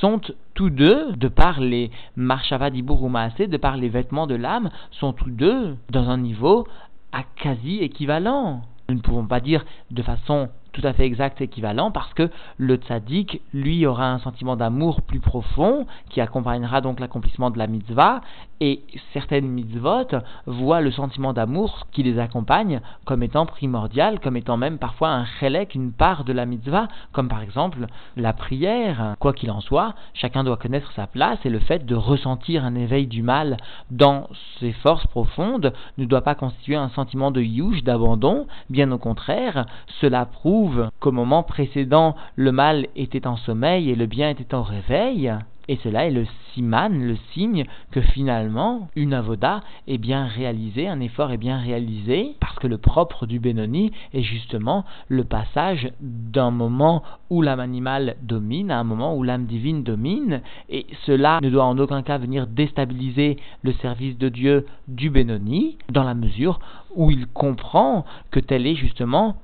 sont 0.00 0.20
tous 0.54 0.70
deux, 0.70 1.12
de 1.12 1.28
par 1.28 1.60
les 1.60 1.90
Marshava 2.16 2.70
ou 2.70 2.72
de 2.72 3.56
par 3.58 3.76
les 3.76 3.88
vêtements 3.90 4.26
de 4.26 4.34
l'âme, 4.34 4.70
sont 4.90 5.12
tous 5.12 5.30
deux 5.30 5.76
dans 5.90 6.08
un 6.08 6.16
niveau 6.16 6.66
à 7.12 7.22
quasi 7.36 7.80
équivalent. 7.80 8.62
Nous 8.88 8.94
ne 8.94 9.00
pouvons 9.00 9.26
pas 9.26 9.40
dire 9.40 9.66
de 9.90 10.02
façon 10.02 10.48
tout 10.78 10.86
à 10.86 10.92
fait 10.92 11.04
exact 11.04 11.40
équivalent 11.40 11.90
parce 11.90 12.12
que 12.14 12.30
le 12.56 12.76
tzaddik, 12.76 13.40
lui, 13.52 13.84
aura 13.86 14.10
un 14.12 14.18
sentiment 14.18 14.56
d'amour 14.56 15.02
plus 15.02 15.20
profond 15.20 15.86
qui 16.08 16.20
accompagnera 16.20 16.80
donc 16.80 17.00
l'accomplissement 17.00 17.50
de 17.50 17.58
la 17.58 17.66
mitzvah 17.66 18.20
et 18.60 18.82
certaines 19.12 19.48
mitzvot 19.48 20.08
voient 20.46 20.80
le 20.80 20.90
sentiment 20.90 21.32
d'amour 21.32 21.86
qui 21.92 22.02
les 22.02 22.18
accompagne 22.18 22.80
comme 23.04 23.22
étant 23.22 23.46
primordial, 23.46 24.20
comme 24.20 24.36
étant 24.36 24.56
même 24.56 24.78
parfois 24.78 25.10
un 25.10 25.24
chelek, 25.24 25.74
une 25.74 25.92
part 25.92 26.24
de 26.24 26.32
la 26.32 26.46
mitzvah, 26.46 26.88
comme 27.12 27.28
par 27.28 27.42
exemple 27.42 27.86
la 28.16 28.32
prière. 28.32 29.14
Quoi 29.18 29.32
qu'il 29.32 29.50
en 29.50 29.60
soit, 29.60 29.94
chacun 30.14 30.44
doit 30.44 30.56
connaître 30.56 30.92
sa 30.92 31.06
place 31.06 31.38
et 31.44 31.50
le 31.50 31.58
fait 31.58 31.86
de 31.86 31.94
ressentir 31.94 32.64
un 32.64 32.74
éveil 32.74 33.06
du 33.06 33.22
mal 33.22 33.56
dans 33.90 34.28
ses 34.60 34.72
forces 34.72 35.06
profondes 35.06 35.72
ne 35.96 36.04
doit 36.04 36.22
pas 36.22 36.34
constituer 36.34 36.76
un 36.76 36.88
sentiment 36.90 37.30
de 37.30 37.40
yuge, 37.40 37.84
d'abandon, 37.84 38.46
bien 38.70 38.90
au 38.92 38.98
contraire, 38.98 39.66
cela 40.00 40.26
prouve 40.26 40.90
qu'au 41.00 41.12
moment 41.12 41.42
précédent, 41.42 42.16
le 42.36 42.52
mal 42.52 42.86
était 42.96 43.26
en 43.26 43.36
sommeil 43.36 43.90
et 43.90 43.94
le 43.94 44.06
bien 44.06 44.30
était 44.30 44.54
en 44.54 44.62
réveil. 44.62 45.32
Et 45.68 45.76
cela 45.82 46.06
est 46.06 46.10
le 46.10 46.26
siman, 46.52 46.98
le 46.98 47.16
signe 47.32 47.64
que 47.90 48.00
finalement, 48.00 48.88
une 48.96 49.12
avoda 49.12 49.60
est 49.86 49.98
bien 49.98 50.24
réalisée, 50.26 50.88
un 50.88 51.00
effort 51.00 51.30
est 51.30 51.36
bien 51.36 51.58
réalisé, 51.58 52.34
parce 52.40 52.58
que 52.58 52.66
le 52.66 52.78
propre 52.78 53.26
du 53.26 53.38
Benoni 53.38 53.92
est 54.14 54.22
justement 54.22 54.86
le 55.08 55.24
passage 55.24 55.92
d'un 56.00 56.50
moment 56.50 57.02
où 57.28 57.42
l'âme 57.42 57.60
animale 57.60 58.16
domine 58.22 58.70
à 58.70 58.78
un 58.78 58.84
moment 58.84 59.14
où 59.14 59.22
l'âme 59.22 59.44
divine 59.44 59.82
domine, 59.82 60.40
et 60.70 60.86
cela 61.04 61.38
ne 61.42 61.50
doit 61.50 61.64
en 61.64 61.78
aucun 61.78 62.02
cas 62.02 62.16
venir 62.16 62.46
déstabiliser 62.46 63.36
le 63.62 63.72
service 63.74 64.16
de 64.16 64.30
Dieu 64.30 64.66
du 64.88 65.10
Benoni, 65.10 65.76
dans 65.90 66.04
la 66.04 66.14
mesure 66.14 66.60
où 66.96 67.10
il 67.10 67.26
comprend 67.26 68.06
que 68.30 68.40
telle 68.40 68.66
est 68.66 68.74
justement 68.74 69.36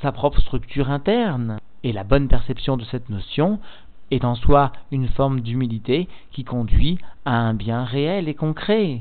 sa 0.00 0.10
propre 0.10 0.40
structure 0.40 0.90
interne. 0.90 1.58
Et 1.84 1.92
la 1.92 2.04
bonne 2.04 2.28
perception 2.28 2.76
de 2.76 2.84
cette 2.84 3.10
notion 3.10 3.58
est 4.12 4.24
en 4.24 4.34
soi 4.34 4.72
une 4.92 5.08
forme 5.08 5.40
d'humilité 5.40 6.06
qui 6.32 6.44
conduit 6.44 6.98
à 7.24 7.32
un 7.32 7.54
bien 7.54 7.84
réel 7.84 8.28
et 8.28 8.34
concret. 8.34 9.00